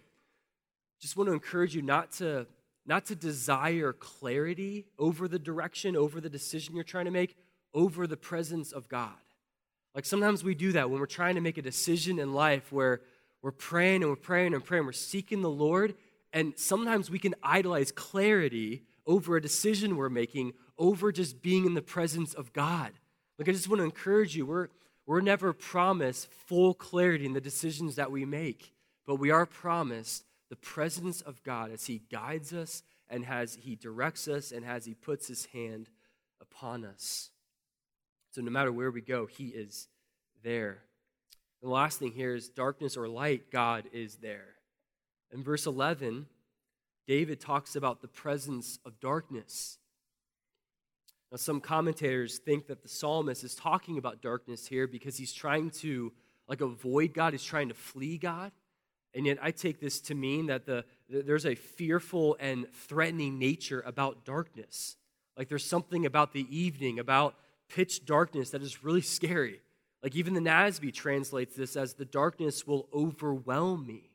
just 1.00 1.16
want 1.16 1.30
to 1.30 1.34
encourage 1.34 1.74
you 1.74 1.82
not 1.82 2.12
to 2.14 2.46
not 2.86 3.06
to 3.06 3.16
desire 3.16 3.94
clarity 3.94 4.86
over 4.98 5.30
the 5.30 5.40
direction, 5.40 5.96
over 5.96 6.20
the 6.20 6.30
decision 6.30 6.76
you're 6.76 6.84
trying 6.84 7.06
to 7.06 7.12
make, 7.12 7.38
over 7.74 8.06
the 8.06 8.18
presence 8.18 8.74
of 8.74 8.90
God. 8.90 9.14
Like 9.96 10.06
sometimes 10.06 10.44
we 10.44 10.56
do 10.56 10.74
that 10.74 10.90
when 10.90 11.00
we're 11.00 11.06
trying 11.06 11.36
to 11.36 11.42
make 11.42 11.58
a 11.58 11.62
decision 11.62 12.20
in 12.20 12.34
life 12.34 12.70
where 12.72 13.00
we're 13.42 13.52
praying 13.52 14.02
and 14.02 14.12
we're 14.12 14.18
praying 14.18 14.54
and 14.54 14.64
praying, 14.64 14.86
we're 14.86 14.92
seeking 14.92 15.42
the 15.42 15.50
Lord, 15.50 15.96
and 16.34 16.54
sometimes 16.58 17.10
we 17.10 17.20
can 17.20 17.36
idolize 17.42 17.92
clarity 17.92 18.84
over 19.08 19.36
a 19.36 19.42
decision 19.42 19.96
we're 19.96 20.10
making, 20.10 20.54
over 20.78 21.12
just 21.12 21.42
being 21.42 21.66
in 21.66 21.74
the 21.74 21.82
presence 21.82 22.34
of 22.34 22.54
God. 22.54 22.92
Like 23.38 23.50
I 23.50 23.52
just 23.52 23.70
want 23.70 23.80
to 23.80 23.86
encourage 23.86 24.36
you, 24.36 24.46
we're, 24.46 24.68
we're 25.06 25.22
never 25.22 25.54
promised 25.54 26.30
full 26.32 26.74
clarity 26.74 27.26
in 27.26 27.34
the 27.34 27.42
decisions 27.42 27.96
that 27.96 28.12
we 28.12 28.26
make, 28.26 28.74
but 29.08 29.16
we 29.16 29.32
are 29.32 29.46
promised 29.46 30.26
the 30.50 30.56
presence 30.56 31.22
of 31.22 31.42
God 31.44 31.72
as 31.72 31.86
He 31.86 32.02
guides 32.12 32.54
us 32.54 32.84
and 33.10 33.26
as 33.26 33.56
He 33.56 33.76
directs 33.76 34.28
us 34.28 34.52
and 34.52 34.66
as 34.66 34.86
He 34.86 34.94
puts 34.94 35.28
His 35.28 35.46
hand 35.48 35.90
upon 36.42 36.84
us. 36.84 37.32
So 38.32 38.42
no 38.42 38.52
matter 38.52 38.72
where 38.72 38.92
we 38.92 39.02
go, 39.02 39.26
He 39.26 39.48
is 39.48 39.88
there. 40.44 40.84
The 41.62 41.70
last 41.70 42.00
thing 42.00 42.12
here 42.14 42.36
is 42.36 42.50
darkness 42.50 42.96
or 42.96 43.08
light, 43.08 43.52
God 43.52 43.86
is 43.92 44.16
there. 44.18 44.56
In 45.32 45.44
verse 45.44 45.66
11, 45.66 46.26
David 47.08 47.40
talks 47.40 47.76
about 47.76 48.02
the 48.02 48.08
presence 48.08 48.80
of 48.86 49.00
darkness. 49.00 49.78
Now, 51.32 51.38
some 51.38 51.60
commentators 51.60 52.40
think 52.40 52.68
that 52.68 52.82
the 52.82 52.88
psalmist 52.88 53.44
is 53.44 53.56
talking 53.56 53.98
about 53.98 54.22
darkness 54.22 54.68
here 54.68 54.88
because 54.88 55.18
he's 55.18 55.34
trying 55.34 55.70
to 55.72 56.12
like 56.48 56.62
avoid 56.62 57.14
God, 57.14 57.34
he's 57.34 57.44
trying 57.44 57.70
to 57.70 57.76
flee 57.76 58.18
God. 58.18 58.52
And 59.14 59.26
yet, 59.26 59.38
I 59.42 59.52
take 59.52 59.80
this 59.80 60.00
to 60.02 60.16
mean 60.16 60.48
that 60.48 60.66
the, 60.66 60.86
there's 61.10 61.46
a 61.46 61.56
fearful 61.56 62.38
and 62.40 62.72
threatening 62.72 63.38
nature 63.38 63.84
about 63.86 64.24
darkness. 64.24 64.98
Like 65.36 65.50
there's 65.50 65.66
something 65.66 66.06
about 66.06 66.34
the 66.34 66.46
evening, 66.56 67.00
about 67.00 67.36
pitch 67.70 68.06
darkness 68.06 68.52
that 68.52 68.62
is 68.62 68.84
really 68.84 69.02
scary. 69.02 69.62
Like 70.02 70.16
even 70.16 70.34
the 70.34 70.40
NASB 70.40 70.94
translates 70.94 71.56
this 71.56 71.76
as 71.76 71.94
the 71.94 72.06
darkness 72.06 72.66
will 72.66 72.88
overwhelm 72.94 73.86
me. 73.86 74.12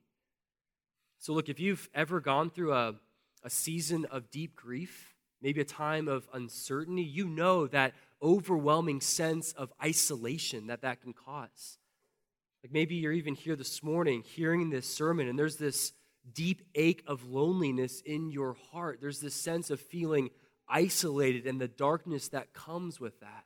So, 1.18 1.32
look, 1.32 1.48
if 1.48 1.60
you've 1.60 1.88
ever 1.94 2.20
gone 2.20 2.50
through 2.50 2.74
a, 2.74 2.94
a 3.42 3.50
season 3.50 4.06
of 4.06 4.30
deep 4.30 4.54
grief, 4.56 5.14
maybe 5.40 5.60
a 5.60 5.64
time 5.64 6.08
of 6.08 6.28
uncertainty, 6.32 7.02
you 7.02 7.26
know 7.26 7.66
that 7.66 7.94
overwhelming 8.22 9.00
sense 9.00 9.52
of 9.52 9.72
isolation 9.82 10.68
that 10.68 10.82
that 10.82 11.02
can 11.02 11.12
cause. 11.12 11.78
Like 12.62 12.72
maybe 12.72 12.94
you're 12.94 13.12
even 13.12 13.34
here 13.34 13.56
this 13.56 13.82
morning 13.82 14.22
hearing 14.22 14.70
this 14.70 14.86
sermon, 14.86 15.28
and 15.28 15.38
there's 15.38 15.56
this 15.56 15.92
deep 16.32 16.62
ache 16.74 17.02
of 17.06 17.26
loneliness 17.26 18.00
in 18.00 18.30
your 18.30 18.56
heart. 18.72 18.98
There's 19.00 19.20
this 19.20 19.34
sense 19.34 19.68
of 19.70 19.80
feeling 19.80 20.30
isolated 20.66 21.46
and 21.46 21.60
the 21.60 21.68
darkness 21.68 22.28
that 22.28 22.54
comes 22.54 22.98
with 22.98 23.20
that. 23.20 23.44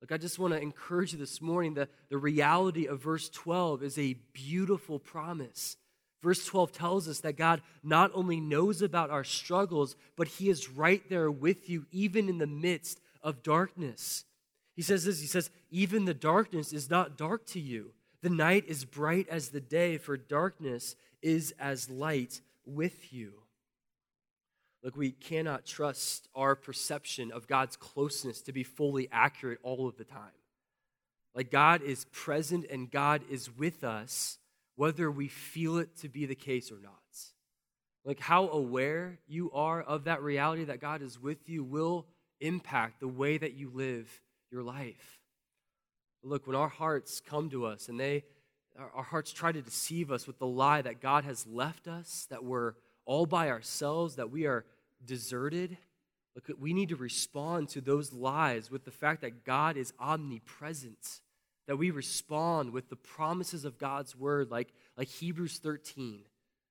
Like, 0.00 0.12
I 0.12 0.16
just 0.16 0.38
want 0.38 0.54
to 0.54 0.60
encourage 0.60 1.12
you 1.12 1.18
this 1.18 1.42
morning 1.42 1.74
that 1.74 1.90
the 2.08 2.16
reality 2.16 2.86
of 2.86 3.02
verse 3.02 3.28
12 3.28 3.82
is 3.82 3.98
a 3.98 4.16
beautiful 4.32 4.98
promise. 4.98 5.76
Verse 6.22 6.44
12 6.46 6.72
tells 6.72 7.08
us 7.08 7.20
that 7.20 7.36
God 7.36 7.62
not 7.82 8.10
only 8.14 8.40
knows 8.40 8.82
about 8.82 9.10
our 9.10 9.24
struggles, 9.24 9.96
but 10.16 10.28
He 10.28 10.48
is 10.48 10.70
right 10.70 11.02
there 11.08 11.30
with 11.30 11.68
you, 11.68 11.86
even 11.90 12.28
in 12.28 12.38
the 12.38 12.46
midst 12.46 13.00
of 13.22 13.42
darkness. 13.42 14.24
He 14.76 14.82
says 14.82 15.04
this 15.04 15.20
He 15.20 15.26
says, 15.26 15.50
even 15.70 16.04
the 16.04 16.14
darkness 16.14 16.72
is 16.72 16.90
not 16.90 17.18
dark 17.18 17.46
to 17.48 17.60
you. 17.60 17.92
The 18.22 18.30
night 18.30 18.64
is 18.66 18.84
bright 18.84 19.28
as 19.28 19.48
the 19.48 19.60
day, 19.60 19.98
for 19.98 20.16
darkness 20.16 20.94
is 21.22 21.54
as 21.58 21.88
light 21.88 22.40
with 22.66 23.12
you. 23.12 23.32
Look, 24.82 24.96
we 24.96 25.10
cannot 25.10 25.66
trust 25.66 26.28
our 26.34 26.56
perception 26.56 27.30
of 27.32 27.46
God's 27.46 27.76
closeness 27.76 28.40
to 28.42 28.52
be 28.52 28.62
fully 28.62 29.08
accurate 29.12 29.58
all 29.62 29.86
of 29.86 29.96
the 29.96 30.04
time. 30.04 30.32
Like, 31.34 31.50
God 31.50 31.82
is 31.82 32.06
present 32.06 32.66
and 32.70 32.90
God 32.90 33.22
is 33.30 33.54
with 33.54 33.84
us, 33.84 34.38
whether 34.76 35.10
we 35.10 35.28
feel 35.28 35.78
it 35.78 35.96
to 35.98 36.08
be 36.08 36.26
the 36.26 36.34
case 36.34 36.72
or 36.72 36.80
not. 36.82 36.94
Like 38.04 38.20
how 38.20 38.48
aware 38.48 39.18
you 39.28 39.50
are 39.52 39.82
of 39.82 40.04
that 40.04 40.22
reality 40.22 40.64
that 40.64 40.80
God 40.80 41.02
is 41.02 41.20
with 41.20 41.48
you 41.48 41.62
will 41.62 42.06
impact 42.40 43.00
the 43.00 43.08
way 43.08 43.36
that 43.36 43.54
you 43.54 43.70
live 43.72 44.20
your 44.50 44.62
life. 44.62 45.20
Look, 46.22 46.46
when 46.46 46.56
our 46.56 46.68
hearts 46.68 47.20
come 47.20 47.50
to 47.50 47.66
us 47.66 47.88
and 47.88 47.98
they 47.98 48.24
our 48.94 49.02
hearts 49.02 49.32
try 49.32 49.52
to 49.52 49.60
deceive 49.60 50.10
us 50.12 50.26
with 50.26 50.38
the 50.38 50.46
lie 50.46 50.80
that 50.80 51.00
God 51.00 51.24
has 51.24 51.46
left 51.46 51.88
us, 51.88 52.26
that 52.30 52.44
we're 52.44 52.74
all 53.10 53.26
by 53.26 53.50
ourselves, 53.50 54.14
that 54.14 54.30
we 54.30 54.46
are 54.46 54.64
deserted, 55.04 55.76
look, 56.36 56.56
we 56.60 56.72
need 56.72 56.90
to 56.90 56.94
respond 56.94 57.68
to 57.68 57.80
those 57.80 58.12
lies 58.12 58.70
with 58.70 58.84
the 58.84 58.92
fact 58.92 59.22
that 59.22 59.44
God 59.44 59.76
is 59.76 59.92
omnipresent, 59.98 61.20
that 61.66 61.74
we 61.74 61.90
respond 61.90 62.72
with 62.72 62.88
the 62.88 62.94
promises 62.94 63.64
of 63.64 63.78
God's 63.78 64.14
word, 64.14 64.52
like, 64.52 64.68
like 64.96 65.08
Hebrews 65.08 65.58
13 65.58 66.20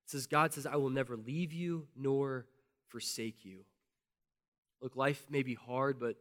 says, 0.05 0.27
God 0.27 0.53
says, 0.53 0.65
I 0.65 0.77
will 0.77 0.89
never 0.89 1.17
leave 1.17 1.51
you 1.51 1.87
nor 1.93 2.45
forsake 2.87 3.43
you. 3.43 3.65
Look, 4.81 4.95
life 4.95 5.25
may 5.29 5.43
be 5.43 5.55
hard, 5.55 5.99
but 5.99 6.15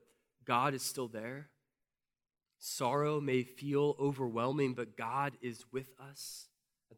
God 0.44 0.74
is 0.74 0.83
still 0.83 1.07
there. 1.07 1.48
Sorrow 2.59 3.20
may 3.20 3.44
feel 3.44 3.94
overwhelming, 4.00 4.74
but 4.74 4.96
God 4.96 5.35
is 5.40 5.64
with 5.70 5.92
us. 6.11 6.48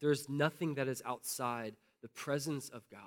There 0.01 0.11
is 0.11 0.27
nothing 0.31 0.77
that 0.77 0.89
is 0.89 1.03
outside 1.05 1.75
the 2.03 2.09
presence 2.09 2.69
of 2.69 2.83
God. 2.91 3.01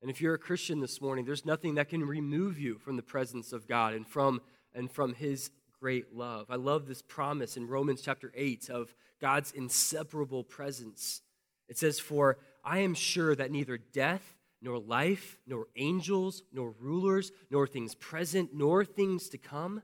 And 0.00 0.10
if 0.10 0.20
you're 0.20 0.34
a 0.34 0.38
Christian 0.38 0.80
this 0.80 1.00
morning, 1.00 1.24
there's 1.24 1.44
nothing 1.44 1.74
that 1.74 1.88
can 1.88 2.04
remove 2.04 2.58
you 2.58 2.78
from 2.78 2.96
the 2.96 3.02
presence 3.02 3.52
of 3.52 3.66
God 3.66 3.94
and 3.94 4.06
from, 4.06 4.40
and 4.74 4.90
from 4.90 5.14
His 5.14 5.50
great 5.80 6.14
love. 6.14 6.46
I 6.50 6.56
love 6.56 6.86
this 6.86 7.02
promise 7.02 7.56
in 7.56 7.66
Romans 7.66 8.02
chapter 8.02 8.32
8 8.34 8.70
of 8.70 8.94
God's 9.20 9.52
inseparable 9.52 10.44
presence. 10.44 11.22
It 11.68 11.78
says, 11.78 11.98
For 11.98 12.38
I 12.64 12.78
am 12.78 12.94
sure 12.94 13.34
that 13.34 13.50
neither 13.50 13.78
death, 13.78 14.36
nor 14.60 14.78
life, 14.78 15.38
nor 15.46 15.66
angels, 15.76 16.42
nor 16.52 16.74
rulers, 16.80 17.30
nor 17.50 17.66
things 17.66 17.94
present, 17.94 18.50
nor 18.52 18.84
things 18.84 19.28
to 19.30 19.38
come, 19.38 19.82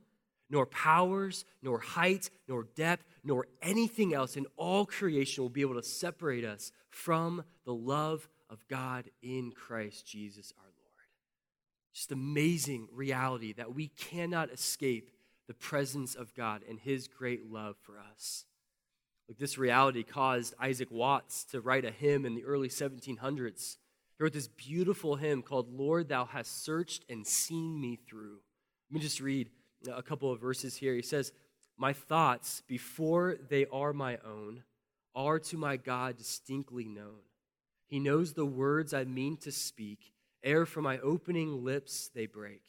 nor 0.51 0.67
powers, 0.67 1.45
nor 1.63 1.79
height, 1.79 2.31
nor 2.49 2.65
depth, 2.77 3.05
nor 3.23 3.47
anything 3.63 4.15
else 4.15 4.37
in 4.37 4.47
all 4.57 4.85
creation 4.85 5.43
will 5.43 5.51
be 5.51 5.63
able 5.63 5.75
to 5.75 5.83
separate 5.83 6.45
us 6.45 6.71
from 6.91 7.45
the 7.65 7.75
love 7.75 8.29
of 8.51 8.67
God 8.69 9.11
in 9.23 9.53
Christ 9.53 10.07
Jesus 10.07 10.53
our 10.59 10.65
Lord. 10.65 10.75
Just 11.93 12.13
amazing 12.13 12.89
reality 12.93 13.53
that 13.55 13.75
we 13.75 13.89
cannot 13.89 14.51
escape 14.51 15.11
the 15.47 15.55
presence 15.55 16.15
of 16.15 16.35
God 16.35 16.63
and 16.69 16.79
His 16.79 17.09
great 17.09 17.51
love 17.51 17.77
for 17.83 17.99
us. 17.99 18.45
Like 19.29 19.39
this 19.39 19.57
reality 19.57 20.03
caused 20.03 20.55
Isaac 20.61 20.91
Watts 20.91 21.45
to 21.47 21.61
write 21.61 21.85
a 21.85 21.91
hymn 21.91 22.27
in 22.27 22.35
the 22.35 22.45
early 22.45 22.69
1700s. 22.69 23.77
He 24.19 24.23
wrote 24.23 24.33
this 24.33 24.49
beautiful 24.49 25.17
hymn 25.17 25.43
called 25.43 25.73
Lord, 25.73 26.09
Thou 26.09 26.27
Hast 26.27 26.63
Searched 26.63 27.05
and 27.09 27.27
Seen 27.27 27.81
Me 27.81 27.99
Through. 28.09 28.39
Let 28.91 28.95
me 28.95 29.01
just 29.01 29.21
read 29.21 29.51
a 29.89 30.03
couple 30.03 30.31
of 30.31 30.41
verses 30.41 30.77
here. 30.77 30.95
He 30.95 31.03
says, 31.03 31.33
My 31.77 31.93
thoughts, 31.93 32.63
before 32.67 33.37
they 33.49 33.67
are 33.73 33.93
my 33.93 34.19
own, 34.25 34.63
are 35.15 35.39
to 35.39 35.57
my 35.57 35.77
God 35.77 36.17
distinctly 36.17 36.87
known. 36.87 37.21
He 37.87 38.01
knows 38.01 38.33
the 38.33 38.47
words 38.47 38.93
I 38.93 39.05
mean 39.05 39.37
to 39.39 39.53
speak, 39.53 40.13
ere 40.43 40.67
from 40.67 40.85
my 40.85 40.99
opening 40.99 41.65
lips 41.65 42.11
they 42.15 42.27
break. 42.27 42.63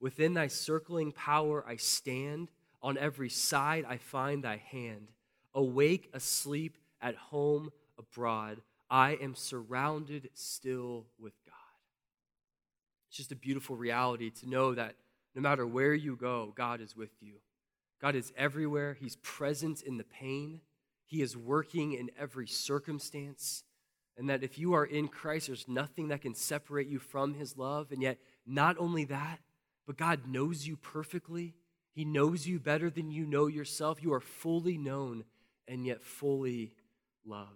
Within 0.00 0.34
thy 0.34 0.48
circling 0.48 1.12
power 1.12 1.64
I 1.66 1.76
stand, 1.76 2.50
on 2.82 2.98
every 2.98 3.30
side 3.30 3.84
I 3.88 3.96
find 3.96 4.44
thy 4.44 4.56
hand 4.56 5.08
awake, 5.56 6.10
asleep, 6.12 6.76
at 7.00 7.16
home, 7.16 7.70
abroad. 7.98 8.60
I 8.88 9.12
am 9.12 9.34
surrounded 9.34 10.28
still 10.34 11.06
with 11.18 11.32
God. 11.46 11.54
It's 13.08 13.16
just 13.16 13.32
a 13.32 13.36
beautiful 13.36 13.74
reality 13.74 14.30
to 14.30 14.48
know 14.48 14.74
that 14.74 14.94
no 15.36 15.42
matter 15.42 15.66
where 15.66 15.94
you 15.94 16.16
go, 16.16 16.54
God 16.56 16.80
is 16.80 16.96
with 16.96 17.10
you. 17.20 17.34
God 18.00 18.16
is 18.16 18.32
everywhere. 18.36 18.96
He's 18.98 19.16
present 19.16 19.82
in 19.82 19.98
the 19.98 20.04
pain, 20.04 20.62
He 21.04 21.22
is 21.22 21.36
working 21.36 21.92
in 21.92 22.10
every 22.18 22.46
circumstance. 22.48 23.62
And 24.18 24.30
that 24.30 24.42
if 24.42 24.58
you 24.58 24.72
are 24.72 24.86
in 24.86 25.08
Christ, 25.08 25.48
there's 25.48 25.68
nothing 25.68 26.08
that 26.08 26.22
can 26.22 26.34
separate 26.34 26.88
you 26.88 26.98
from 26.98 27.34
His 27.34 27.58
love. 27.58 27.92
And 27.92 28.00
yet, 28.00 28.16
not 28.46 28.76
only 28.78 29.04
that, 29.04 29.40
but 29.86 29.98
God 29.98 30.26
knows 30.26 30.66
you 30.66 30.76
perfectly. 30.76 31.54
He 31.92 32.06
knows 32.06 32.46
you 32.46 32.58
better 32.58 32.88
than 32.88 33.10
you 33.10 33.26
know 33.26 33.46
yourself. 33.46 34.02
You 34.02 34.14
are 34.14 34.20
fully 34.20 34.78
known 34.78 35.24
and 35.68 35.84
yet 35.84 36.02
fully 36.02 36.72
loved. 37.26 37.50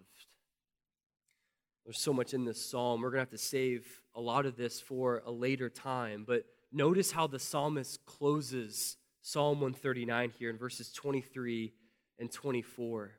There's 1.86 1.98
so 1.98 2.12
much 2.12 2.34
in 2.34 2.44
this 2.44 2.62
psalm. 2.62 3.00
We're 3.00 3.08
going 3.10 3.24
to 3.24 3.30
have 3.30 3.30
to 3.30 3.38
save 3.38 4.02
a 4.14 4.20
lot 4.20 4.44
of 4.44 4.56
this 4.56 4.80
for 4.80 5.22
a 5.24 5.30
later 5.30 5.70
time. 5.70 6.24
But 6.26 6.44
notice 6.72 7.12
how 7.12 7.26
the 7.26 7.38
psalmist 7.38 8.04
closes 8.04 8.96
Psalm 9.22 9.60
139 9.60 10.32
here 10.38 10.50
in 10.50 10.56
verses 10.56 10.92
23 10.92 11.72
and 12.18 12.32
24. 12.32 13.12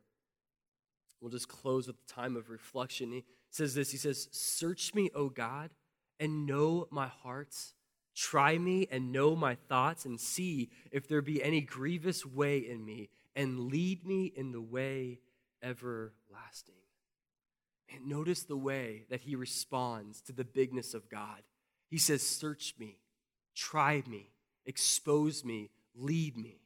We'll 1.19 1.31
just 1.31 1.47
close 1.47 1.87
with 1.87 1.97
the 1.97 2.13
time 2.13 2.35
of 2.35 2.49
reflection. 2.49 3.11
He 3.11 3.25
says 3.51 3.75
this 3.75 3.91
He 3.91 3.97
says, 3.97 4.27
Search 4.31 4.93
me, 4.93 5.09
O 5.13 5.29
God, 5.29 5.69
and 6.19 6.45
know 6.45 6.87
my 6.91 7.07
heart. 7.07 7.55
Try 8.13 8.57
me 8.57 8.87
and 8.91 9.11
know 9.11 9.35
my 9.35 9.55
thoughts, 9.55 10.05
and 10.05 10.19
see 10.19 10.69
if 10.91 11.07
there 11.07 11.21
be 11.21 11.41
any 11.41 11.61
grievous 11.61 12.25
way 12.25 12.57
in 12.57 12.83
me 12.83 13.09
and 13.35 13.71
lead 13.71 14.05
me 14.05 14.25
in 14.35 14.51
the 14.51 14.61
way 14.61 15.19
everlasting. 15.63 16.75
And 17.93 18.07
notice 18.07 18.43
the 18.43 18.57
way 18.57 19.05
that 19.09 19.21
he 19.21 19.35
responds 19.35 20.21
to 20.21 20.33
the 20.33 20.43
bigness 20.43 20.93
of 20.93 21.09
God. 21.09 21.41
He 21.89 21.97
says, 21.97 22.21
Search 22.21 22.75
me, 22.79 22.97
try 23.55 24.03
me, 24.07 24.31
expose 24.65 25.43
me, 25.43 25.69
lead 25.95 26.37
me. 26.37 26.61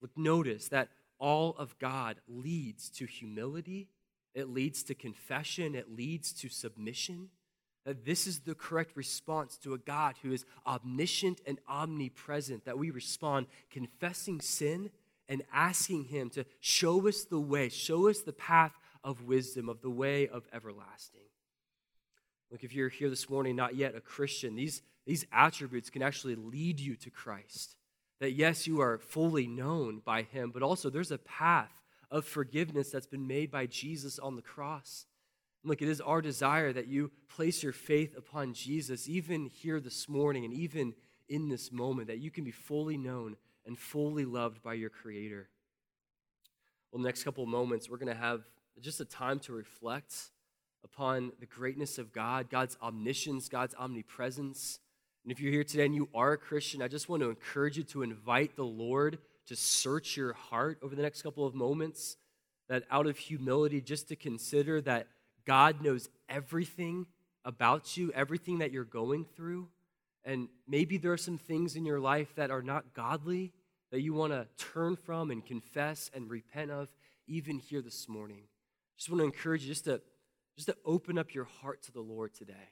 Look, 0.00 0.16
notice 0.16 0.68
that 0.68 0.88
all 1.18 1.54
of 1.58 1.78
God 1.78 2.16
leads 2.28 2.90
to 2.90 3.06
humility, 3.06 3.88
it 4.34 4.48
leads 4.48 4.82
to 4.84 4.94
confession, 4.94 5.74
it 5.74 5.94
leads 5.94 6.32
to 6.34 6.48
submission. 6.48 7.28
That 7.84 8.06
this 8.06 8.26
is 8.26 8.40
the 8.40 8.54
correct 8.54 8.96
response 8.96 9.58
to 9.58 9.74
a 9.74 9.78
God 9.78 10.16
who 10.22 10.32
is 10.32 10.46
omniscient 10.66 11.42
and 11.46 11.58
omnipresent, 11.68 12.64
that 12.64 12.78
we 12.78 12.90
respond 12.90 13.46
confessing 13.70 14.40
sin 14.40 14.90
and 15.28 15.42
asking 15.52 16.04
Him 16.04 16.30
to 16.30 16.46
show 16.60 17.06
us 17.06 17.24
the 17.24 17.38
way, 17.38 17.68
show 17.68 18.08
us 18.08 18.20
the 18.20 18.32
path 18.32 18.72
of 19.02 19.24
wisdom, 19.24 19.68
of 19.68 19.82
the 19.82 19.90
way 19.90 20.28
of 20.28 20.46
everlasting. 20.52 21.20
Look, 22.50 22.64
if 22.64 22.74
you're 22.74 22.88
here 22.88 23.10
this 23.10 23.28
morning, 23.28 23.56
not 23.56 23.74
yet 23.74 23.94
a 23.94 24.00
Christian, 24.00 24.54
these, 24.54 24.82
these 25.06 25.26
attributes 25.32 25.90
can 25.90 26.02
actually 26.02 26.34
lead 26.34 26.80
you 26.80 26.96
to 26.96 27.10
Christ. 27.10 27.76
That 28.20 28.32
yes, 28.32 28.66
you 28.66 28.80
are 28.80 28.98
fully 28.98 29.46
known 29.46 30.00
by 30.04 30.22
Him, 30.22 30.50
but 30.52 30.62
also 30.62 30.88
there's 30.88 31.10
a 31.10 31.18
path 31.18 31.82
of 32.10 32.24
forgiveness 32.24 32.90
that's 32.90 33.06
been 33.06 33.26
made 33.26 33.50
by 33.50 33.66
Jesus 33.66 34.18
on 34.18 34.36
the 34.36 34.42
cross. 34.42 35.06
Look, 35.64 35.82
it 35.82 35.88
is 35.88 36.00
our 36.00 36.20
desire 36.20 36.72
that 36.72 36.86
you 36.86 37.10
place 37.28 37.62
your 37.62 37.72
faith 37.72 38.16
upon 38.16 38.52
Jesus, 38.52 39.08
even 39.08 39.46
here 39.46 39.80
this 39.80 40.08
morning 40.08 40.44
and 40.44 40.52
even 40.54 40.94
in 41.28 41.48
this 41.48 41.72
moment, 41.72 42.08
that 42.08 42.18
you 42.18 42.30
can 42.30 42.44
be 42.44 42.50
fully 42.50 42.96
known 42.96 43.36
and 43.66 43.78
fully 43.78 44.24
loved 44.24 44.62
by 44.62 44.74
your 44.74 44.90
Creator. 44.90 45.48
Well, 46.92 47.02
the 47.02 47.08
next 47.08 47.24
couple 47.24 47.44
moments, 47.46 47.88
we're 47.88 47.96
going 47.96 48.14
to 48.14 48.20
have 48.20 48.42
just 48.80 49.00
a 49.00 49.04
time 49.04 49.40
to 49.40 49.52
reflect 49.52 50.14
upon 50.84 51.32
the 51.40 51.46
greatness 51.46 51.98
of 51.98 52.12
God, 52.12 52.50
God's 52.50 52.76
omniscience, 52.82 53.48
God's 53.48 53.74
omnipresence. 53.74 54.78
And 55.24 55.32
if 55.32 55.40
you're 55.40 55.52
here 55.52 55.64
today 55.64 55.86
and 55.86 55.94
you 55.94 56.08
are 56.14 56.32
a 56.32 56.38
Christian, 56.38 56.82
I 56.82 56.88
just 56.88 57.08
want 57.08 57.22
to 57.22 57.30
encourage 57.30 57.78
you 57.78 57.82
to 57.84 58.02
invite 58.02 58.56
the 58.56 58.64
Lord 58.64 59.18
to 59.46 59.56
search 59.56 60.16
your 60.16 60.34
heart 60.34 60.78
over 60.82 60.94
the 60.94 61.02
next 61.02 61.22
couple 61.22 61.46
of 61.46 61.54
moments. 61.54 62.16
That 62.68 62.84
out 62.90 63.06
of 63.06 63.18
humility, 63.18 63.80
just 63.80 64.08
to 64.08 64.16
consider 64.16 64.80
that 64.82 65.06
God 65.46 65.82
knows 65.82 66.08
everything 66.28 67.06
about 67.44 67.96
you, 67.96 68.10
everything 68.12 68.58
that 68.58 68.72
you're 68.72 68.84
going 68.84 69.26
through. 69.36 69.68
And 70.24 70.48
maybe 70.66 70.96
there 70.96 71.12
are 71.12 71.18
some 71.18 71.36
things 71.36 71.76
in 71.76 71.84
your 71.84 72.00
life 72.00 72.34
that 72.36 72.50
are 72.50 72.62
not 72.62 72.94
godly 72.94 73.52
that 73.90 74.00
you 74.00 74.14
want 74.14 74.32
to 74.32 74.46
turn 74.56 74.96
from 74.96 75.30
and 75.30 75.44
confess 75.44 76.10
and 76.14 76.30
repent 76.30 76.70
of, 76.70 76.88
even 77.26 77.58
here 77.58 77.82
this 77.82 78.08
morning. 78.08 78.44
Just 78.96 79.10
want 79.10 79.20
to 79.20 79.26
encourage 79.26 79.62
you 79.62 79.68
just 79.68 79.84
to, 79.84 80.00
just 80.56 80.68
to 80.68 80.76
open 80.84 81.18
up 81.18 81.34
your 81.34 81.44
heart 81.44 81.82
to 81.82 81.92
the 81.92 82.00
Lord 82.00 82.34
today. 82.34 82.70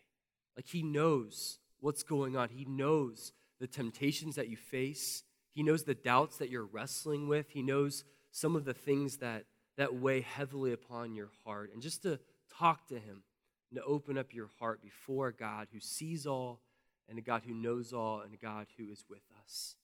Like 0.57 0.67
He 0.67 0.83
knows 0.83 1.59
what's 1.83 2.03
going 2.03 2.37
on, 2.37 2.49
He 2.49 2.65
knows 2.65 3.33
the 3.61 3.67
temptations 3.67 4.37
that 4.37 4.49
you 4.49 4.57
face, 4.57 5.23
He 5.53 5.63
knows 5.63 5.85
the 5.85 5.95
doubts 5.95 6.39
that 6.39 6.49
you're 6.49 6.65
wrestling 6.65 7.29
with, 7.29 7.51
He 7.51 7.63
knows 7.63 8.05
some 8.31 8.57
of 8.57 8.65
the 8.65 8.73
things 8.73 9.19
that, 9.19 9.45
that 9.77 9.95
weigh 9.95 10.23
heavily 10.23 10.73
upon 10.73 11.15
your 11.15 11.29
heart. 11.45 11.71
And 11.75 11.83
just 11.83 12.03
to 12.05 12.19
talk 12.59 12.89
to 12.89 12.95
Him 12.95 13.25
and 13.71 13.79
to 13.79 13.85
open 13.85 14.17
up 14.17 14.33
your 14.33 14.49
heart 14.59 14.83
before 14.83 15.33
God 15.33 15.69
who 15.73 15.81
sees 15.81 16.27
all 16.27 16.61
and 17.09 17.19
a 17.19 17.23
God 17.23 17.43
who 17.47 17.55
knows 17.55 17.93
all, 17.93 18.21
and 18.21 18.33
a 18.33 18.37
God 18.37 18.67
who 18.79 18.91
is 18.91 19.05
with 19.09 19.23
us. 19.45 19.77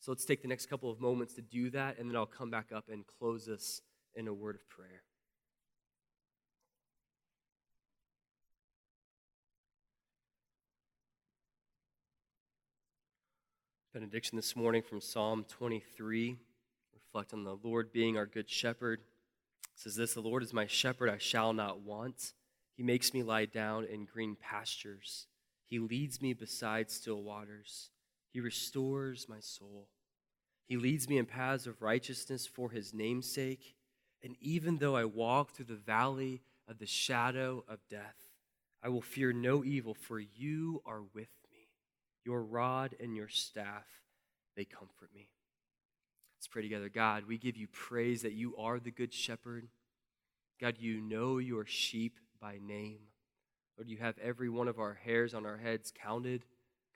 So 0.00 0.10
let's 0.10 0.24
take 0.24 0.42
the 0.42 0.48
next 0.48 0.66
couple 0.66 0.90
of 0.90 1.00
moments 1.00 1.34
to 1.34 1.42
do 1.42 1.70
that, 1.70 1.98
and 1.98 2.08
then 2.08 2.16
I'll 2.16 2.26
come 2.26 2.50
back 2.50 2.72
up 2.74 2.88
and 2.90 3.04
close 3.06 3.48
us 3.48 3.82
in 4.16 4.26
a 4.26 4.34
word 4.34 4.56
of 4.56 4.68
prayer. 4.68 5.02
Benediction 13.92 14.36
this 14.36 14.54
morning 14.54 14.82
from 14.82 15.00
Psalm 15.00 15.44
23. 15.48 16.36
Reflect 16.94 17.32
on 17.32 17.42
the 17.42 17.58
Lord 17.60 17.92
being 17.92 18.16
our 18.16 18.26
good 18.26 18.48
shepherd. 18.48 19.00
It 19.00 19.80
says 19.80 19.96
this 19.96 20.14
The 20.14 20.20
Lord 20.20 20.44
is 20.44 20.52
my 20.52 20.66
shepherd, 20.66 21.10
I 21.10 21.18
shall 21.18 21.52
not 21.52 21.80
want. 21.80 22.34
He 22.76 22.84
makes 22.84 23.12
me 23.12 23.24
lie 23.24 23.46
down 23.46 23.84
in 23.84 24.04
green 24.04 24.36
pastures. 24.40 25.26
He 25.66 25.80
leads 25.80 26.22
me 26.22 26.34
beside 26.34 26.88
still 26.88 27.22
waters. 27.22 27.90
He 28.32 28.38
restores 28.38 29.28
my 29.28 29.40
soul. 29.40 29.88
He 30.68 30.76
leads 30.76 31.08
me 31.08 31.18
in 31.18 31.26
paths 31.26 31.66
of 31.66 31.82
righteousness 31.82 32.46
for 32.46 32.70
his 32.70 32.94
name's 32.94 33.28
sake. 33.28 33.74
And 34.22 34.36
even 34.40 34.78
though 34.78 34.94
I 34.94 35.04
walk 35.04 35.50
through 35.50 35.64
the 35.64 35.74
valley 35.74 36.42
of 36.68 36.78
the 36.78 36.86
shadow 36.86 37.64
of 37.68 37.80
death, 37.90 38.16
I 38.84 38.88
will 38.88 39.02
fear 39.02 39.32
no 39.32 39.64
evil, 39.64 39.94
for 39.94 40.20
you 40.20 40.80
are 40.86 41.02
with 41.12 41.28
your 42.24 42.42
rod 42.42 42.94
and 43.00 43.16
your 43.16 43.28
staff, 43.28 43.86
they 44.56 44.64
comfort 44.64 45.10
me. 45.14 45.28
Let's 46.36 46.48
pray 46.48 46.62
together. 46.62 46.88
God, 46.88 47.24
we 47.26 47.38
give 47.38 47.56
you 47.56 47.68
praise 47.68 48.22
that 48.22 48.32
you 48.32 48.56
are 48.56 48.78
the 48.78 48.90
good 48.90 49.12
shepherd. 49.12 49.68
God, 50.60 50.76
you 50.78 51.00
know 51.00 51.38
your 51.38 51.66
sheep 51.66 52.18
by 52.40 52.58
name. 52.62 53.00
Lord, 53.76 53.88
you 53.88 53.98
have 53.98 54.18
every 54.18 54.48
one 54.48 54.68
of 54.68 54.78
our 54.78 54.94
hairs 54.94 55.34
on 55.34 55.46
our 55.46 55.56
heads 55.56 55.92
counted. 56.02 56.44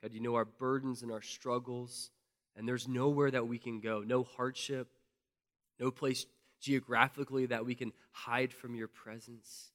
God, 0.01 0.13
you 0.13 0.19
know 0.19 0.35
our 0.35 0.45
burdens 0.45 1.01
and 1.01 1.11
our 1.11 1.21
struggles. 1.21 2.11
And 2.55 2.67
there's 2.67 2.87
nowhere 2.87 3.31
that 3.31 3.47
we 3.47 3.57
can 3.57 3.79
go, 3.81 4.01
no 4.05 4.23
hardship, 4.23 4.87
no 5.79 5.91
place 5.91 6.25
geographically 6.61 7.47
that 7.47 7.65
we 7.65 7.75
can 7.75 7.91
hide 8.11 8.53
from 8.53 8.75
your 8.75 8.87
presence. 8.87 9.71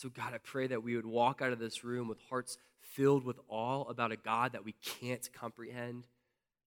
So, 0.00 0.08
God, 0.08 0.32
I 0.32 0.38
pray 0.38 0.66
that 0.66 0.82
we 0.82 0.96
would 0.96 1.04
walk 1.04 1.42
out 1.42 1.52
of 1.52 1.58
this 1.58 1.84
room 1.84 2.08
with 2.08 2.16
hearts 2.30 2.56
filled 2.80 3.22
with 3.22 3.38
awe 3.48 3.82
about 3.82 4.12
a 4.12 4.16
God 4.16 4.52
that 4.52 4.64
we 4.64 4.72
can't 4.82 5.28
comprehend. 5.34 6.06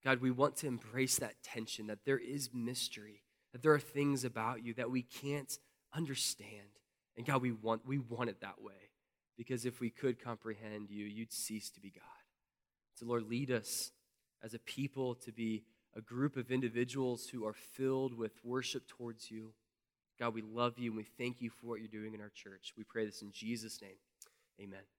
God, 0.04 0.22
we 0.22 0.30
want 0.30 0.56
to 0.58 0.68
embrace 0.68 1.18
that 1.18 1.42
tension 1.42 1.88
that 1.88 2.06
there 2.06 2.20
is 2.20 2.52
mystery, 2.54 3.24
that 3.52 3.64
there 3.64 3.74
are 3.74 3.80
things 3.80 4.24
about 4.24 4.64
you 4.64 4.76
that 4.76 4.92
we 4.92 5.02
can't 5.02 5.58
understand. 5.96 6.78
And 7.18 7.26
God, 7.26 7.42
we 7.42 7.52
want, 7.52 7.88
we 7.88 7.98
want 7.98 8.30
it 8.30 8.40
that 8.42 8.62
way 8.62 8.92
because 9.36 9.66
if 9.66 9.80
we 9.80 9.90
could 9.90 10.24
comprehend 10.24 10.92
you, 10.92 11.06
you'd 11.06 11.34
cease 11.34 11.72
to 11.72 11.80
be 11.80 11.90
God. 11.90 12.04
So, 12.94 13.08
Lord, 13.08 13.24
lead 13.24 13.50
us 13.50 13.94
as 14.44 14.54
a 14.54 14.60
people 14.60 15.16
to 15.16 15.32
be 15.32 15.64
a 15.96 16.02
group 16.02 16.38
of 16.38 16.52
individuals 16.52 17.30
who 17.30 17.48
are 17.48 17.54
filled 17.54 18.16
with 18.16 18.34
worship 18.44 18.88
towards 18.88 19.32
you. 19.32 19.54
God, 20.20 20.34
we 20.34 20.42
love 20.42 20.78
you 20.78 20.92
and 20.92 20.98
we 20.98 21.06
thank 21.18 21.42
you 21.42 21.50
for 21.50 21.68
what 21.68 21.80
you're 21.80 21.88
doing 21.88 22.14
in 22.14 22.22
our 22.22 22.32
church. 22.34 22.74
We 22.78 22.84
pray 22.84 23.06
this 23.06 23.22
in 23.22 23.32
Jesus' 23.32 23.82
name. 23.82 23.98
Amen. 24.62 24.94